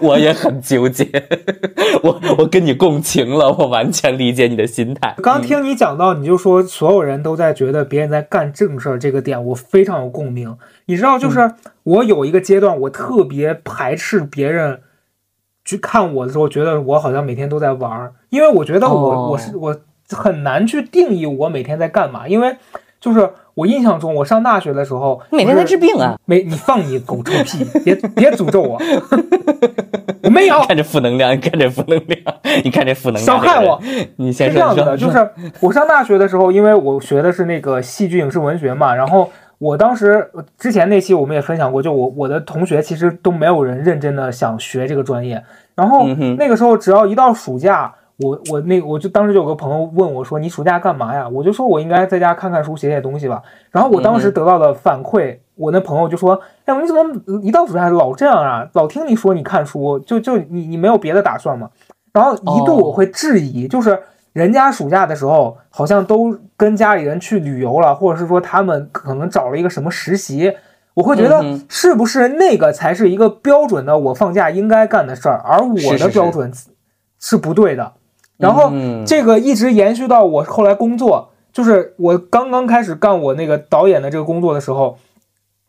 [0.02, 1.06] 我也很纠结。
[2.02, 5.16] 我我跟你共情了，我完全理解你的心态。
[5.22, 10.56] 刚听你讲到，你就说所有人都在觉得别人在干正事儿这个点，我非常有共鸣。
[10.86, 11.52] 你知道，嗯就是
[11.84, 14.82] 我有一个阶段，我特别排斥别人
[15.70, 19.76] 去看我的时候，觉得我好像每天都在玩儿，因为我觉得我、哦我是我
[20.10, 22.58] 很难去定义我每天在干嘛，因为
[23.00, 26.18] 就是我印象中，我上大学的时候，你每天在治病啊？
[26.26, 28.82] 没你放你狗臭屁， 别别诅咒我，
[30.24, 30.60] 我没有。
[30.64, 32.20] 看这负能量，你看这负能量，
[32.64, 33.80] 你看这负能量，伤害我。
[34.16, 35.30] 你先说，是这样子的，就是
[35.60, 39.30] 我上大学的时候，因为我学的是那个戏剧影视文学嘛，然后
[39.60, 45.44] 我当时之前那期我们也分享过，就我我的同学其实都没有人认真的想学这个专业，
[45.76, 47.94] 然后那个时候只要一到暑假。
[48.22, 53.42] 我我那我就当时就有个朋友问我说：“你暑假干嘛呀？”我就说：“我应该在家看看书，写写东西吧。”
[53.72, 57.02] 然后我当时得到的反馈，我那朋友就说：“哎，你怎么
[57.42, 58.68] 一到暑假老这样啊？
[58.74, 61.70] 老听你说你看书，就就你你没有别的打算吗？”
[62.12, 63.98] 然后一度我会质疑，就是
[64.40, 70.54] 人家暑假的时候好像都跟家里人去旅游了，或者是说他们可能找了一个什么实习，
[70.94, 76.50] 我会觉得是不是那个才是一个标准的我放假应该干的事儿，而我的标准
[77.20, 77.92] 是不对的。
[78.38, 79.06] 然后嗯。
[79.06, 84.98] 这个一直延续到我后来工作，就是我刚刚开始干我那个导演的这个工作的时候，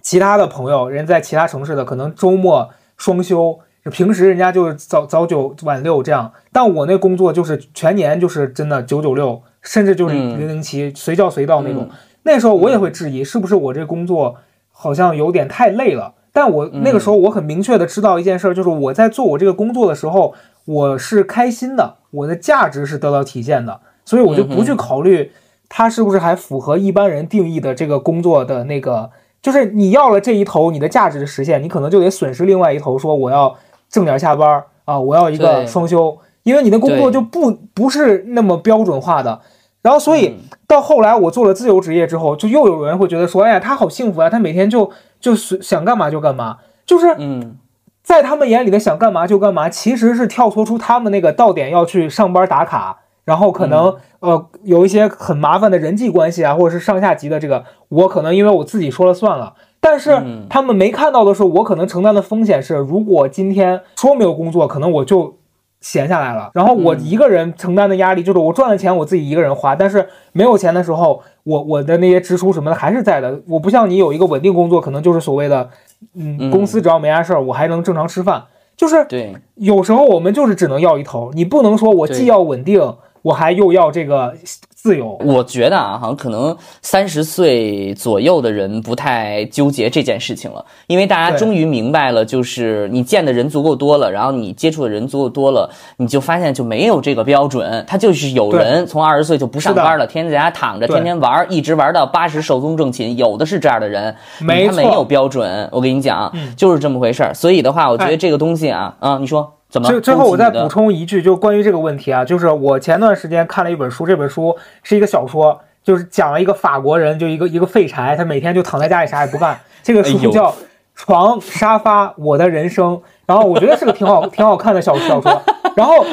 [0.01, 11.85] 其他的朋友人在其他城市的可能周末双休，就平时人家就是早早九晚六这样，但我那工作就是全年就是真的九九六，甚至就是嗯零零七，随叫随到那种。
[11.91, 14.37] 嗯那时候我也会质疑，是不是我这工作
[14.71, 16.13] 好像有点太累了。
[16.33, 20.35] 但我那个时候我很明确的知道一件事儿，就是我在做我这个工作的时候，
[20.67, 25.33] 我是开心的，我的价值是得到体现的，所以我就不去考虑
[25.71, 29.11] 它是不是还符合一般人定义的这个工作的那个，
[29.41, 33.57] 就是你要了这一头，你的价值的实现，你可能就得损失另外一头，说我要
[33.91, 39.41] 正点下班啊，我要一个双休，因为你的工作就不不是那么标准化的。
[39.83, 40.39] 然后，所以嗯。
[40.71, 44.89] 到后来我做了自由职业之后，就又有人会觉得说，哎呀，他好幸福啊，他每天就
[45.19, 47.57] 就是想干嘛就干嘛，就是嗯，
[48.05, 59.55] 在他们眼里的想干嘛就干嘛，其实是跳脱出他们那个到点要去上班打卡，然后可能、呃有一些很麻烦的人际关系啊，或者是上下级的这个，我可能因为我自己说了算了。
[59.81, 65.37] 但是嗯他们没看到的是，我可能承担的风险是，如果今天说没有工作，可能我就
[65.81, 66.51] 闲下来了。
[66.53, 73.41] 然后我嗯一个人承担的压力就是，我赚了钱我自己一个人花，但是没有钱的时候，我我的那些支出什么的还是在的。
[73.49, 75.71] 我不像你有一个稳定工作，可能就是所谓的，
[76.15, 78.45] 嗯，嗯公司只要没啥事儿，我还能正常吃饭。
[78.77, 82.81] 就是对，有时候我们就是只能要一头，你不能说我既要稳定，
[83.23, 84.33] 我还又要这个
[84.71, 85.19] 自由。
[85.25, 107.35] 我觉得啊，好像可能三十岁左右的人不太纠结这件事情了，因为大家终于明白了，就是你见的人足够多了，然后你接触的人足够多了，你就发现就没有这个标准，他就是有人从二十岁就不上班了，天天在家躺着，天天玩，一直玩到八十寿终正寝，有的是这样的人，没错他没有标准，我跟你讲，就是这么回事儿。
[107.35, 108.21] 所以的话，我觉得哎。
[108.21, 109.89] 这个东西啊，啊，你说怎么？
[109.89, 119.59] 最最后我再补充一句，就关于这个问题啊，就是我前段时间看了一本书，这本书是一个小说，就是讲了一个法国人，就一个一个废柴，他每天就躺在家里啥也不干。
[119.83, 120.51] 这个书叫
[120.95, 122.97] 《床沙发我的人生》，
[123.27, 125.41] 然后我觉得是个挺好挺好看的小小说。
[125.77, 126.05] 然后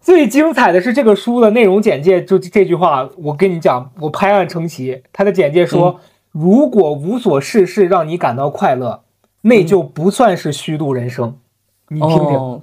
[0.00, 5.02] 最精彩的是这个书的内容简介，就这句话，我跟你讲，我拍案称奇。
[5.12, 5.98] 他的简介说，
[6.30, 9.02] 如果无所事事让你感到快乐，
[9.42, 11.36] 那就不算是虚度人生。
[11.88, 12.36] 你听听。
[12.36, 12.62] 哦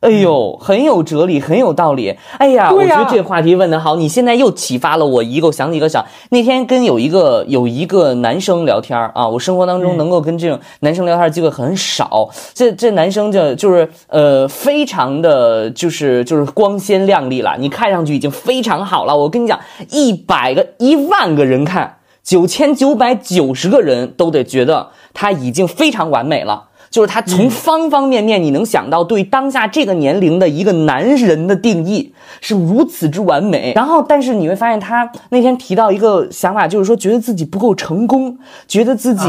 [0.00, 2.16] 哎呦，很有哲理，很有道理。
[2.38, 12.28] 哎呀，我觉得这个话题问的好，你现在又启发了我一个，我想起一个想那天跟有一个有一个男生聊天啊，我生活当中嗯能够跟这种男生聊天的机会很少。
[12.52, 19.16] 这这男生就就是呃，非常的就是就是光鲜亮丽了，你看上去已经非常好了。
[19.16, 19.58] 我跟你讲，
[19.90, 26.64] 一百个一万个人看，九千九百九十个人都得觉得他已经非常完美了。
[26.96, 33.74] 就是他从方方面面，你能想到对当下这个年龄的一个男人的定义是如此之完美。
[33.76, 39.28] 然后，但是你会发现，他那天提到一个想法，就是说觉得自己不够成功，觉得自己。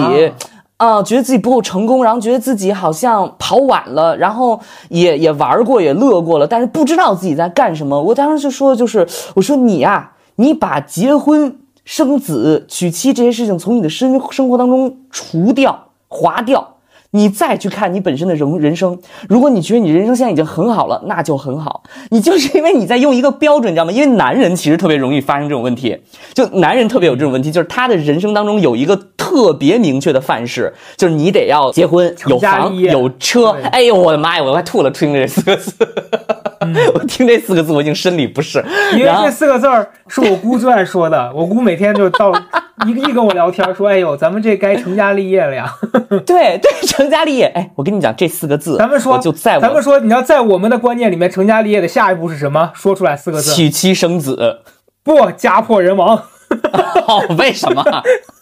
[0.77, 4.57] 啊、觉得自己不够成功，然后觉得自己好像跑晚了，然后
[4.89, 7.99] 也也玩过，也乐过了，但是不知道自己在干什么。
[7.99, 16.75] 我当时就说，就是我说你呀、你把结婚、生子、娶妻这些事情从你的生生活当中除掉、划掉。
[17.17, 18.97] 你再去看你本身的人人生，
[19.27, 21.81] 如果你觉得你人生现在已经很好了，那就很好。
[22.11, 23.91] 你就是因为你在用一个标准，你知道吗？
[23.91, 25.97] 因为男人其实特别容易发生这种问题，
[26.33, 28.95] 就男人特别有这种问题，就是他的人生当中有一个
[29.27, 33.63] 特别明确的范式，就是你得要结婚、有房、有车对。
[33.63, 34.89] 哎呦，我的妈呀，我快吐了！
[34.89, 35.73] 听这四个字，
[36.93, 38.63] 我听这四个字我已经生理不适。
[38.93, 42.31] 因为这四个字儿是我姑最爱说的， 我姑每天就到
[42.85, 45.71] 一一跟我聊天说：“哎呦，咱们这该成家立业了呀。
[46.25, 47.45] 对对，成家立业。
[47.47, 52.71] 哎，我跟你讲，这四个”字，咱们说，就在我咱们说，你要在我们的观念里面，成家立业的下一步是什么？
[52.73, 54.59] 说出来四个字，娶妻生子。
[55.03, 56.17] 不家破人亡。
[57.07, 57.83] 哦，为什么？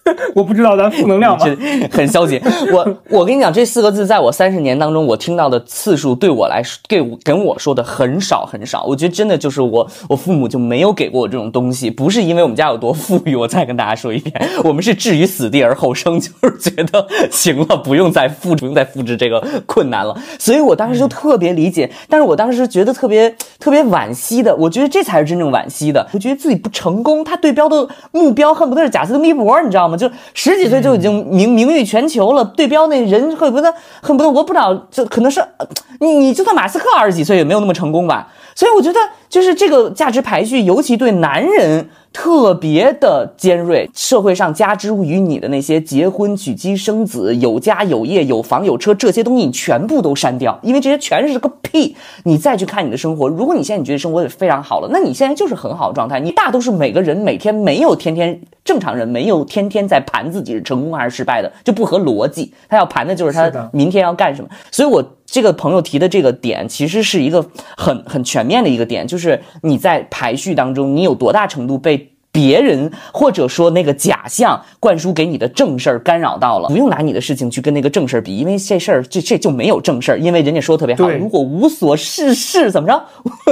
[0.36, 1.44] 我不知道咱负能量吗？
[1.44, 2.40] 这很消极。
[2.72, 8.84] 我我跟你讲，这四个字在我三十年当中，我听到的次数对我来说，给我跟我说的很少很少。
[8.84, 13.36] 我觉得真的就是我我父母就没有给过我这种东西，不是因为我们家有多富裕。
[13.36, 20.16] 我再跟大家说一遍，我们是置于死地而后生， 就是觉得行了，不用再复不用再复制这个困难了。
[20.38, 26.08] 所以我当时就特别理解，但是我当时觉得特别特别惋惜的，我觉得这才是真正惋惜的。
[26.14, 29.95] 我觉得自己不成功，他对标的目标恨不得是贾斯汀·比伯，你知道吗？
[29.96, 35.68] 就十几岁就已经名名誉全球了，对标那人恨不得恨不得我不知道，这可能是呃
[36.00, 38.28] 你你就算马斯克二十几岁也没有那么成功吧。
[38.54, 43.90] 所以我觉得就是这个价值排序，尤其对男人特别的尖锐。
[43.94, 51.94] 社会上加之于你的那些结婚、娶妻、生子、有家有业、有房有车这些东西，你全部都删掉，因为这些全是个屁。
[52.24, 56.18] 你再去看你的生活，如果你现在你觉得生活得非常好了，那你现在就是很好的状态。
[56.22, 62.54] 你大多数每个人每天没有天天正常人没有天天在盘自己是成功还是失败的，就不合逻辑。
[62.70, 64.48] 他要盘的就是他明天要干什么。
[64.72, 67.46] 所以我这个朋友提的这个点，其实是一个
[67.78, 72.12] 很很全面的一个点，就是你在排序当中，你有多大程度被。
[72.36, 83.06] 别人或者说那个假象灌输给你的正事儿干扰到了，不用拿你的事情去跟那个正事儿比，因为这事儿这这就没有正事儿，因为人家说的特别好，对如果无所事事怎么着？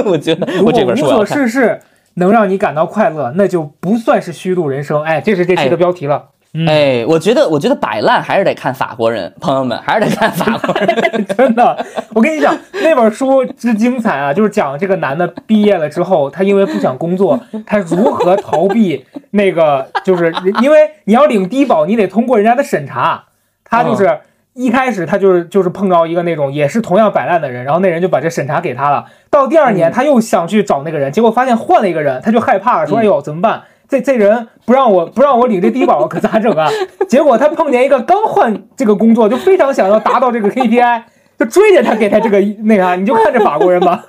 [0.04, 1.24] 我觉得如果我这本书无所。
[1.24, 1.80] 事事
[2.16, 5.02] 能让你感到快乐，那就不算是虚度人生。
[5.02, 6.22] 哎，这是这期哎的标题了。
[6.54, 11.26] 嗯，哎，我觉得，我觉得摆烂还是得看法国人，朋友们还是得看法国人。
[11.36, 11.76] 真的，
[12.14, 20.32] 我跟你讲，那本书之精彩啊，就是讲这个男的毕业了之后，他因为不想工作，他如何逃避那个，就是
[20.62, 23.24] 因为你要领低保，你得通过人家的审查，
[23.64, 24.18] 他就是。
[24.56, 29.04] 一开始他就是就是碰到一个那种也是同样摆烂的人，然后那人就把这审查给他了。
[29.28, 33.64] 到第二年他又想去找那个人，结果发现换了一个人，他就害怕了，说：“嗯哎呦怎么办？
[33.88, 36.68] 这这人不让我不让我领这低保，可咋整啊？”
[37.08, 41.02] 结果他碰见一个刚换这个工作，就非常想要达到这个 KPI，
[41.38, 44.04] 就追着他给他这个那啥，你就看这法国人吧，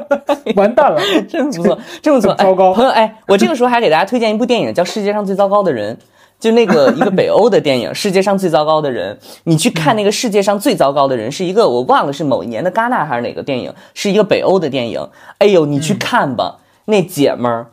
[0.56, 1.00] 完蛋了。
[1.28, 2.34] 真不错，真不错。
[2.34, 5.94] 糟糕哎，朋友，哎，我这个时候还给大家推荐一部电影，叫《世界上最糟糕的人》，
[6.40, 9.14] 就那个一个北欧的电影《世界上最糟糕的人》。
[9.44, 15.06] 你去看那个《世界上最糟糕的人》，是一个我忘了是某一年的戛纳还是哪个电影，是一个北欧的电影。
[15.38, 17.66] 哎呦，你去看吧，那姐们儿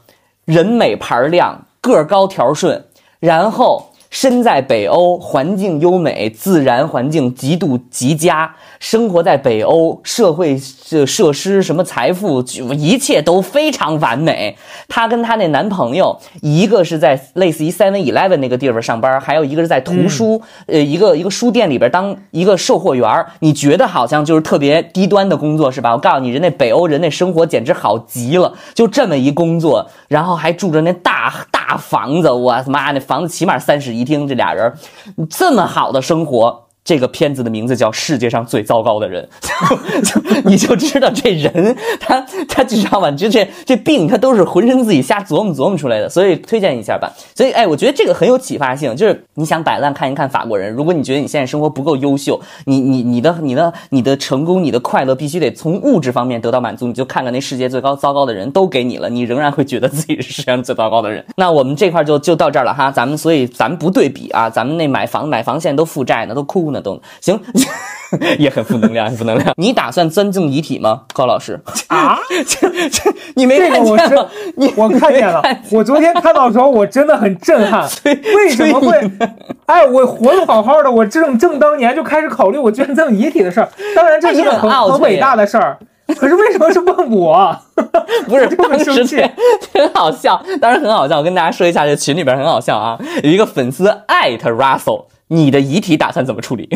[0.46, 2.86] 人美牌亮，个儿高条顺，
[3.20, 3.92] 然后。
[4.16, 8.50] 身在北欧，环境优美，自然环境极度极佳，
[8.80, 14.56] 生活在北欧，社会设设施什么财富，就一切都非常完美。
[14.88, 23.26] 她跟她那男朋友，一个是在类似于 Seven Eleven 那个地方上班，还有一个是在图书，呃，一个一个书店里边当一个售货员。
[23.42, 25.92] 你觉得好像就是特别低端的工作是吧？
[25.92, 34.72] 我告诉你，人那北欧人那生活简直好极了，就这么一工作，然后还住着那大大房子，我他妈那房子起码三室一厅，这俩人
[35.30, 36.65] 这么好的生活。
[36.86, 39.28] 这个片子的名字叫《世界上最糟糕的人》
[40.06, 43.10] 就，就 你就知道这人他他知道吧？
[43.10, 47.12] 就这这病他都是浑身自己瞎琢磨琢磨出来的，所以推荐一下吧。
[47.34, 50.72] 所以哎，我觉得这个很有启发性，就是你想摆烂看一看法国人。
[50.72, 61.26] 如果你觉得你现在生活不够优秀，你你你的你的你的成功、你的快乐必须得从物质方面得到满足，你就看看那世界最高糟糕的人都给你了，你仍然会觉得自己是世界上最糟糕的人。
[61.38, 67.40] 那我们这块就就到这儿了哈，咱们所以咱们不对比啊，咱们那买房买房现在都负债呢，都哭呢都行，
[68.38, 69.54] 也很负能量，很负能量。
[69.58, 71.60] 你打算捐赠遗体吗，高老师？
[71.88, 72.18] 啊，
[72.48, 74.28] 这这你没看见吗？
[74.58, 77.88] 你我看见了，我昨天看到的时候，我真的很震撼。
[78.06, 79.12] 为什么会？
[79.66, 83.70] 哎，我活得好好的，我正正当年就开始考虑我捐赠遗体的事儿。
[83.96, 85.78] 当然，这是个很哎很很伟大的事儿。
[86.20, 87.58] 可是为什么是问我？
[88.28, 89.20] 不是，就很当时生气
[89.74, 91.18] 很好笑，当然很好笑。
[91.18, 96.70] 我跟大家说一下，这群里边很好笑啊，有一个粉丝艾特 Russell，你的遗体打算怎么处理？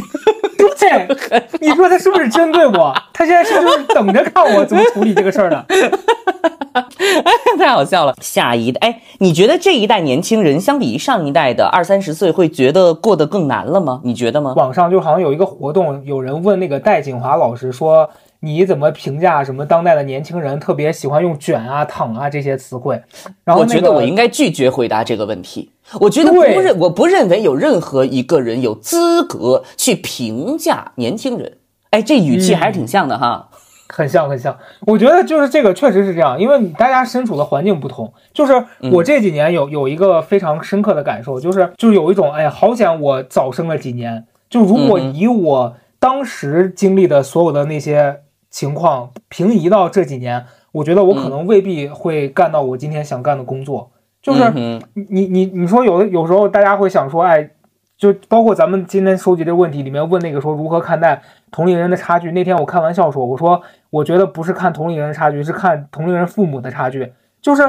[0.80, 1.08] 对，
[1.60, 2.94] 你说他是不是针对我？
[3.14, 5.64] 他现在是不是等着看我怎么处理这个事儿呢？
[7.58, 8.16] 太好笑了。
[8.22, 14.00] 下一代，哎，你觉得这一代年轻人相比上一代的二三十岁，会觉得过得更难了吗？
[14.04, 14.54] 你觉得吗？
[14.56, 23.00] 网上就好像有一个活动，有人问那个戴锦华老师说：“你怎么评价什么当代的年轻人特别喜欢用卷啊、躺啊这些词汇？”
[23.44, 25.70] 然后、那个、我觉得我应该拒绝回答这个问题。
[26.00, 31.58] 我觉得不对认，我不认为有任何一个人有资格去评价年轻人。
[31.92, 33.50] 哎，这语气还是挺像的哈。
[33.92, 38.14] 很像很像，我觉得就是这个确实是这样，因为大家身处的环境不同。
[38.32, 38.54] 就是
[38.92, 44.28] 我这几年有有一个非常深刻的感受，就是就是有一种哎呀，好险我早生了几年。
[44.48, 48.18] 就如果以我当时经历的所有的那些
[48.52, 53.90] 情况平移到这几年，我觉得我可能未必会干到我今天想干的工作。
[54.22, 54.52] 就是
[54.94, 57.50] 你你你说有的有时候大家会想说，哎，
[57.98, 62.32] 就包括咱们今天收集这个问题里面问那个说如何看待同龄人的差距。
[62.32, 67.14] 那天我开玩笑说，我说我觉得不是看同龄人的差距，是看同龄人父母的差距。
[67.42, 67.64] 就是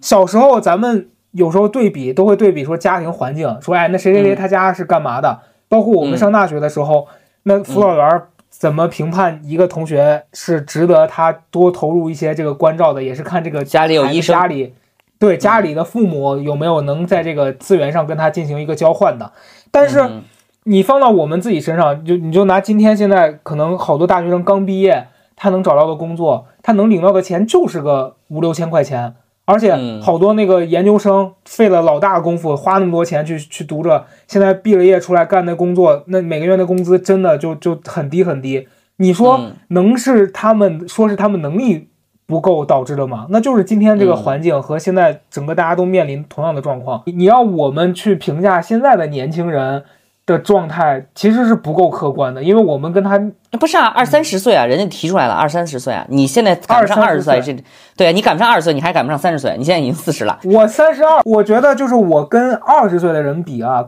[0.00, 5.40] 小时候咱们有时候对比都会对比说家庭环境，说哎那谁谁谁嗯他家是干嘛的。
[5.68, 7.08] 包括我们嗯上大学的时候，
[7.42, 14.72] 那辅导员怎么评判一个同学是值得他多投入一些这个关照的，也是看这个家里有医生家里
[15.18, 19.32] 对家里的父母有没有能在这个资源上跟他进行一个交换的。
[19.70, 20.22] 但是嗯
[20.64, 25.06] 你放到我们自己身上，就你就拿今天现在可能好多大学生刚毕业，
[25.36, 29.14] 他能找到的工作，他能领到的钱就是个五六千块钱。
[29.44, 38.66] 而且嗯好多那个研究生费了老大功夫，花那么多钱去去读着，现在毕了业出来干那工作，那每个月的工资真的就就很低很低。
[38.96, 41.90] 你说嗯能是他们说是他们能力
[42.26, 43.26] 不够导致的吗？
[43.30, 47.02] 那就是今天这个嗯环境和现在整个大家都面临同样的状况。
[47.06, 49.84] 你你要我们去评价现在的年轻人，
[50.26, 53.16] 的状态其实是不够客观的，因为我们跟他
[53.60, 57.56] 不是啊，二三十岁啊，人家提出来了二三十岁啊，你现在赶不上二十岁，这
[57.96, 60.40] 对啊，你赶不上二十岁，你还赶不上三十岁，你现在已经四十了。
[60.42, 63.86] 我三十二，我觉得就是我跟二十岁的人比啊，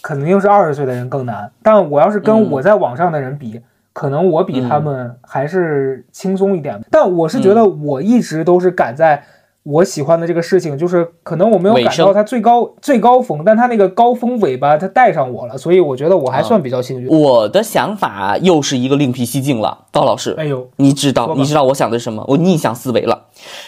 [0.00, 1.50] 肯定是二十岁的人更难。
[1.64, 3.60] 但我要是跟我在网上的人比，
[3.92, 6.80] 可能我比他们还是轻松一点。
[6.90, 9.22] 但我是觉得我一直都是赶在。
[9.64, 17.06] 我喜欢的这个事情，就是可能我没有赶到它最高最高峰，但它那个高峰尾巴它带上我了，所以我觉得我还算比较幸运。
[17.06, 20.34] 我的想法又是一个另辟蹊径了，高老师。
[20.36, 22.24] 哎呦，你知道你知道我想的是什么？
[22.26, 23.26] 我逆向思维了。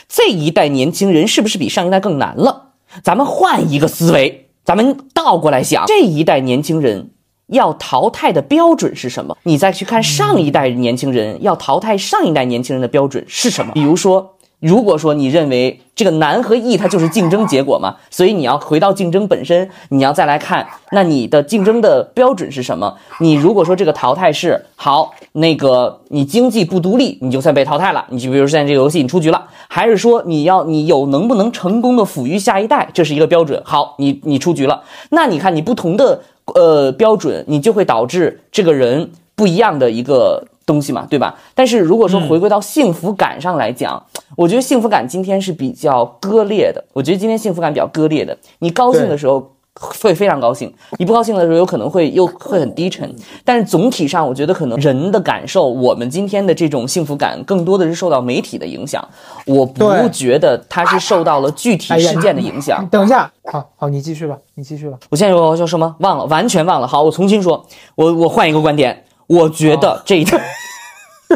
[0.08, 2.70] 这一代年轻人是不是比上一代更难了？
[3.04, 7.10] 咱们换一个思维，咱们倒过来想，这一代年轻人
[7.46, 9.36] 要淘汰的标准是什么？
[9.42, 13.72] 你再去看上一代年轻人要淘汰上一代年轻人的标准是什么？
[13.72, 14.30] 比如说。
[14.60, 22.96] 如果说你认为这个难和易它就是竞争结果嘛，所以你要回到竞争本身，你要再来看，那你的竞争的标准是什么？
[23.20, 28.06] 你如果说这个淘汰是好，那个你经济不独立，你就算被淘汰了。
[28.08, 33.60] 你就比如说现在这个游戏你出局了，还是说你要你有能不能成功的抚育下一代，这是一个标准。
[33.66, 40.46] 好，你你出局了，那你看你不同的呃标准，你就会导致这个人不一样的一个。
[40.66, 41.38] 东西嘛，对吧？
[41.54, 44.02] 但是如果说回归到幸福感上来讲，
[44.34, 46.82] 我觉得幸福感今天是比较割裂的。
[46.94, 48.34] 我觉得今天幸福感比较割裂的。
[48.60, 53.12] 你高兴的时候会非常高兴，你不高兴的时候有可能会又会很低沉。
[53.44, 59.06] 但是总体上，我觉得可能人的感受，我们今天的这种幸福感更多的是受到媒体的影响。
[59.46, 62.86] 我不觉得它是受到了具体事件的影响。
[62.88, 64.96] 等一下，好好，你继续吧，你继续吧。
[65.10, 65.96] 我现在说说什么？
[65.98, 66.86] 忘了，完全忘了。
[66.86, 67.66] 好，我重新说，
[67.96, 69.04] 我我换一个观点。
[69.26, 70.38] 我觉得这一代，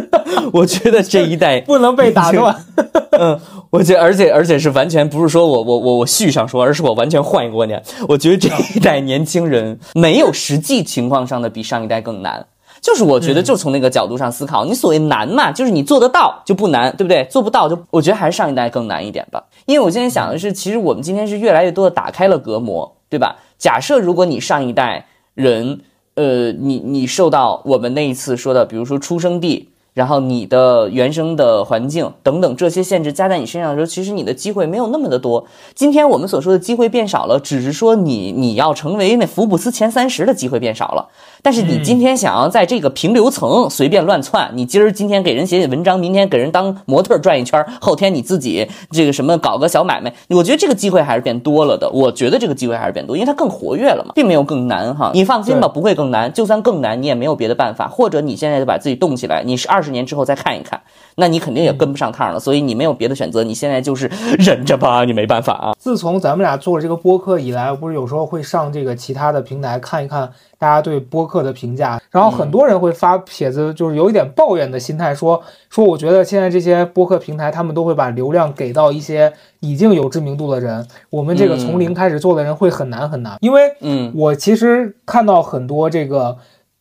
[0.52, 2.54] 我觉得这一代 不能被打断。
[3.18, 3.38] 嗯，
[3.70, 7.82] 我觉而且而且是完全不是说我我我我续上说，而是我完全换一个观点。
[8.08, 12.46] 我觉得这一代年轻人没有实际情况上的比上一代更难，
[12.80, 17.24] 就是我觉得就从那个角度上思考，你所谓难嘛，就是你做得到就不难，对不对？
[17.30, 19.42] 做不到就我觉得还是上一代更难一点吧。
[19.66, 23.36] 因为我现在想的是，其实我们今天是越来越多的打开了隔膜，对吧？
[23.58, 25.80] 假设如果你上一代人。
[26.14, 29.68] 呃，你你受到我们那一次说的，比如说出生地，
[29.98, 35.44] 然后你的原生的环境等等这些限制加在你身上的时候，其实你的机会没有那么的多。
[35.74, 41.08] 今天我们所说的机会变少了，只是说你你要成为那福布斯前三十的机会变少了。
[41.42, 51.88] 但是你今天想要在这个平流层随便乱窜，你今儿今天给人写写文章，明天给人当模特转一圈，后天你自己这个什么搞个小买卖，我觉得这个机会还是变多了的。
[51.90, 55.10] 我觉得这个机会还是变多，因为它更活跃了嘛，并没有更难哈。
[55.14, 56.32] 你放心吧，不会更难。
[56.32, 60.80] 就算更难，你也没有别的办法，或者你现在就把自己动起来，你是二十年之后再看一看，
[61.16, 62.40] 那你肯定也跟不上趟了。
[62.40, 65.74] 所以你没有别的选择，你现在就是忍着吧，你没办法啊。
[65.78, 70.30] 自从咱们俩做了这个播客以来，不是有时候会上这个其他的平台看一看。
[70.60, 86.38] 大家对播客的评价，然后很多人会发帖子，就是有一点抱怨的心态，说说我觉得现在这些播客平台，他们都会把流量给到一些已经有知名度的人，我们这个从零开始做的人会很难很难，因为，嗯，我其实看到很多这个。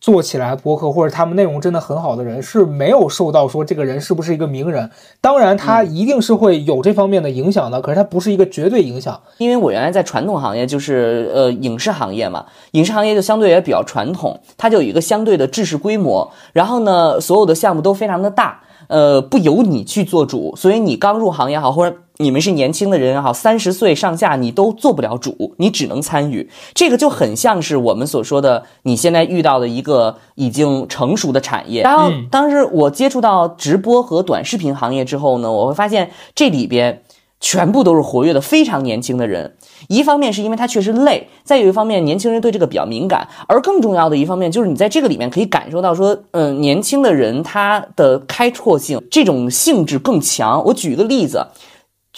[0.08, 4.90] 做起来播客或者他们内容真的很好的人是没有受到说这个人是不是一个名人，
[5.20, 9.20] 当然他一定是会有这方面的影响的，可是他不是一个绝对影响。
[9.38, 21.98] 因为我原来在传统行业就是呃影视行业嘛，影视行业就相对也比较传统，它就有一个相对的制式规模，然后呢所有的项目都非常的大，呃不由你去做主，所以你刚入行也好或者。
[22.20, 26.50] 你们是年轻的人也好，三十岁上下你都做不了主，你只能参与。
[26.74, 31.84] 这个就很像是我们所说的，你现在遇到的一个已经成熟的产业。
[31.84, 37.04] 然后，当时我接触到直播和短视频行业之后呢，我会发现这里边
[37.40, 39.56] 全部都是活跃的非常年轻的人。
[39.88, 50.66] 一方面是因为它确实累，再有一方面年轻人对这个比较敏感，而更重要的一方面就是你在这个里面可以感受到说，嗯，年轻的人他的开拓性这种性质更强。
[50.66, 51.46] 我举一个例子。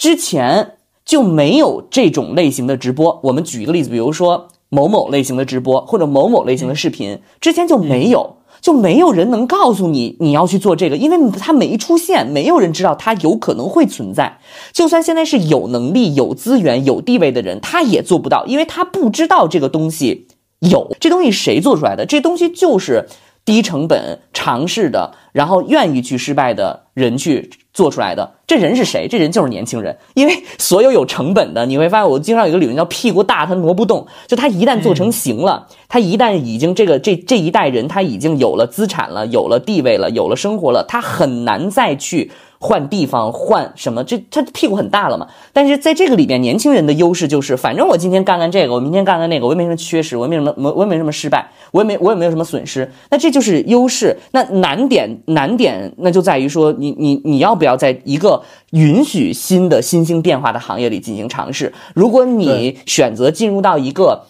[0.00, 3.20] 之前就没有这种类型的直播。
[3.24, 14.38] 我们举一个例子，比如说某某类型的直播或者某某类型的视频，之前就没有，就没有人能告诉你你要去做这个，因为它没出现，没有人知道它有可能会存在。
[14.72, 20.28] 就算现在是有能力、有资源、有地位的人，他也做不到，因为他不知道这个东西
[20.60, 20.96] 有。
[20.98, 22.06] 这东西谁做出来的？
[22.06, 23.04] 这东西就是
[23.44, 27.50] 低成本尝试的，然后愿意去失败的人去。
[27.72, 29.06] 做出来的这人是谁？
[29.08, 34.06] 这人就是年轻人，因为所有有成本的，你会发现我经常有一个理论叫屁股大，他挪不动。
[34.26, 42.32] 就他一旦做成型了，他一旦已经这个这这一代人他已经有了资产了，有了地位了，有了生活了，他很难再去
[42.62, 45.26] 换地方、换什么，这他屁股很大了嘛。
[45.52, 52.92] 但是在这个里边，年轻人的优势就是，反正我今天干干这个，我明天干干那个，我也没什么缺失，我也没什么，我我也没什么失败，我也没我也没有什么损失。
[53.10, 54.14] 那这就是优势。
[54.32, 58.42] 那难点难点，那就在于说，你你你要不要在一个
[58.72, 61.72] 允许新的新兴变化的行业里进行尝试？
[61.94, 64.26] 如果你选择进入到一个。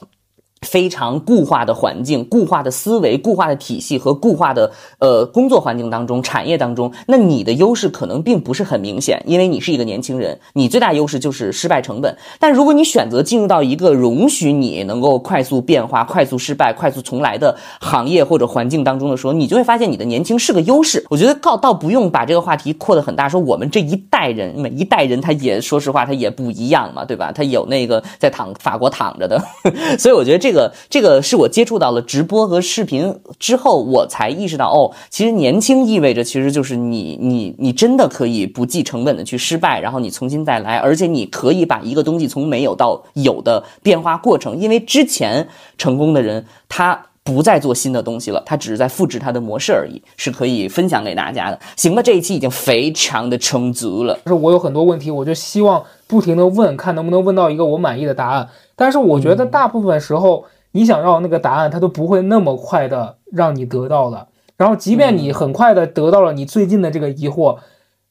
[0.67, 12.15] 非常固化的环境、固化的思维、固化的体系和固化的呃工作环境当中、产业当中，那你的优势可能并不是很明显，因为你是一个年轻人，你最大优势就是失败成本。
[12.39, 21.03] 但如果你选择进入到一个容许你能够快速变化、快速失败、快速重来的行业或者环境当中的时候，你就会发现你的年轻是个优势。
[21.09, 27.33] 我觉得倒倒不用把这个话题扩得很大，说我们这一代人，每一代人他也说实话他也不一样嘛，对吧？
[27.33, 29.43] 他有那个在躺法国躺着的，
[29.99, 30.50] 所以我觉得这。
[30.51, 45.47] 这个这个是我接触到了直播和视频之后，我才意识到哦，其实年轻意味着其实就是你你你真的可以不计成本的去失败，然后你重新再来，而且你可以把一个东西从没有到有的变化过程，因为之前
[45.79, 51.59] 成功的人他不再做新的东西了，他只是在复制他的模式而已，是可以分享给大家的。
[51.77, 54.15] 行吧，这一期已经非常的充足了。
[54.25, 58.49] 就是我有很多问题，我就希望不停的问，看能不能问到一个我满意的答案。
[58.75, 64.27] 但是我觉得大部分时候，你想要那个答案，它都不会那么快的让你得到的。
[64.57, 67.59] 然后，即便你很快的得到了你最近的这个疑惑。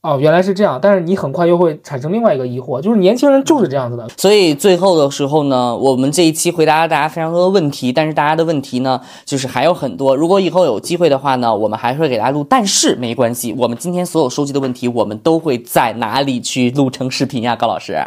[0.02, 4.08] 哦，原来是这样，但是你很快又会产生另外一个疑惑，就是年轻人就是这样子的。
[4.16, 10.16] 所以最后的时候呢，我们这一期回答了大家非常多的问题，但是大家的问题呢，就是还有很多。
[10.16, 12.46] 如果以后有机会的话呢，我们还会给大家录。
[12.50, 17.58] 但是没关系，我们今天所有收集的问题，我们都会在哪里去录成视频呀？
[17.58, 17.98] 高老师，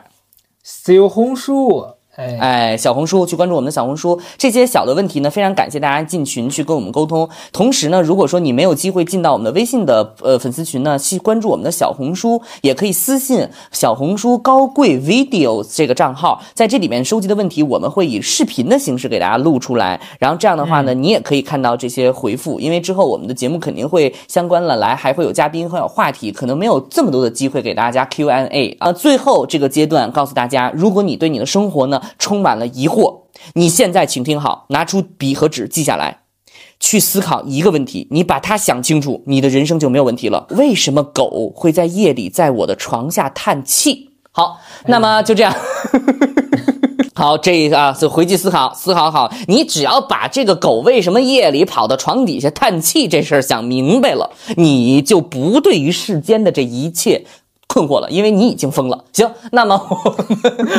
[0.62, 1.84] 小红书。
[2.14, 7.26] 哎，小红书去关注我们的小红书，这些小的问题呢，非常感谢大家进群去跟我们沟通。
[7.54, 19.98] 同时呢，如果说你没有机会进到我们的微信的呃粉丝群呢，去关注我们的小红书，也可以私信小红书高贵 video 这个账号，在这里面收集的问题，我们会以视频的形式给大家录出来。
[20.18, 28.92] 然后这样的话呢，你也可以看到这些回复，因为之后我们的节目肯定会相关了，来还会有嘉宾，会有话题，可能没有这么多的机会给大家 Q&A 啊。
[28.92, 33.22] 最后这个阶段告诉大家，如果你对你的生活呢，充满了疑惑，
[33.54, 36.20] 你现在请听好，拿出笔和纸记下来，
[36.80, 40.46] 去思考一个问题，你把它想清楚，你的人生就没有问题了。
[40.50, 44.10] 为什么狗会在夜里在我的床下叹气？
[44.32, 45.54] 好，那么就这样。
[47.14, 49.30] 好，这啊，就回去思考，思考好。
[49.46, 57.26] 你只要把这个狗为什么夜里跑到床底下叹气这事儿想明白了，你就不对于世间的这一切
[57.68, 59.04] 困惑了，因为你已经疯了。
[59.12, 59.76] 行，那么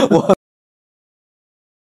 [0.10, 0.36] 我 我。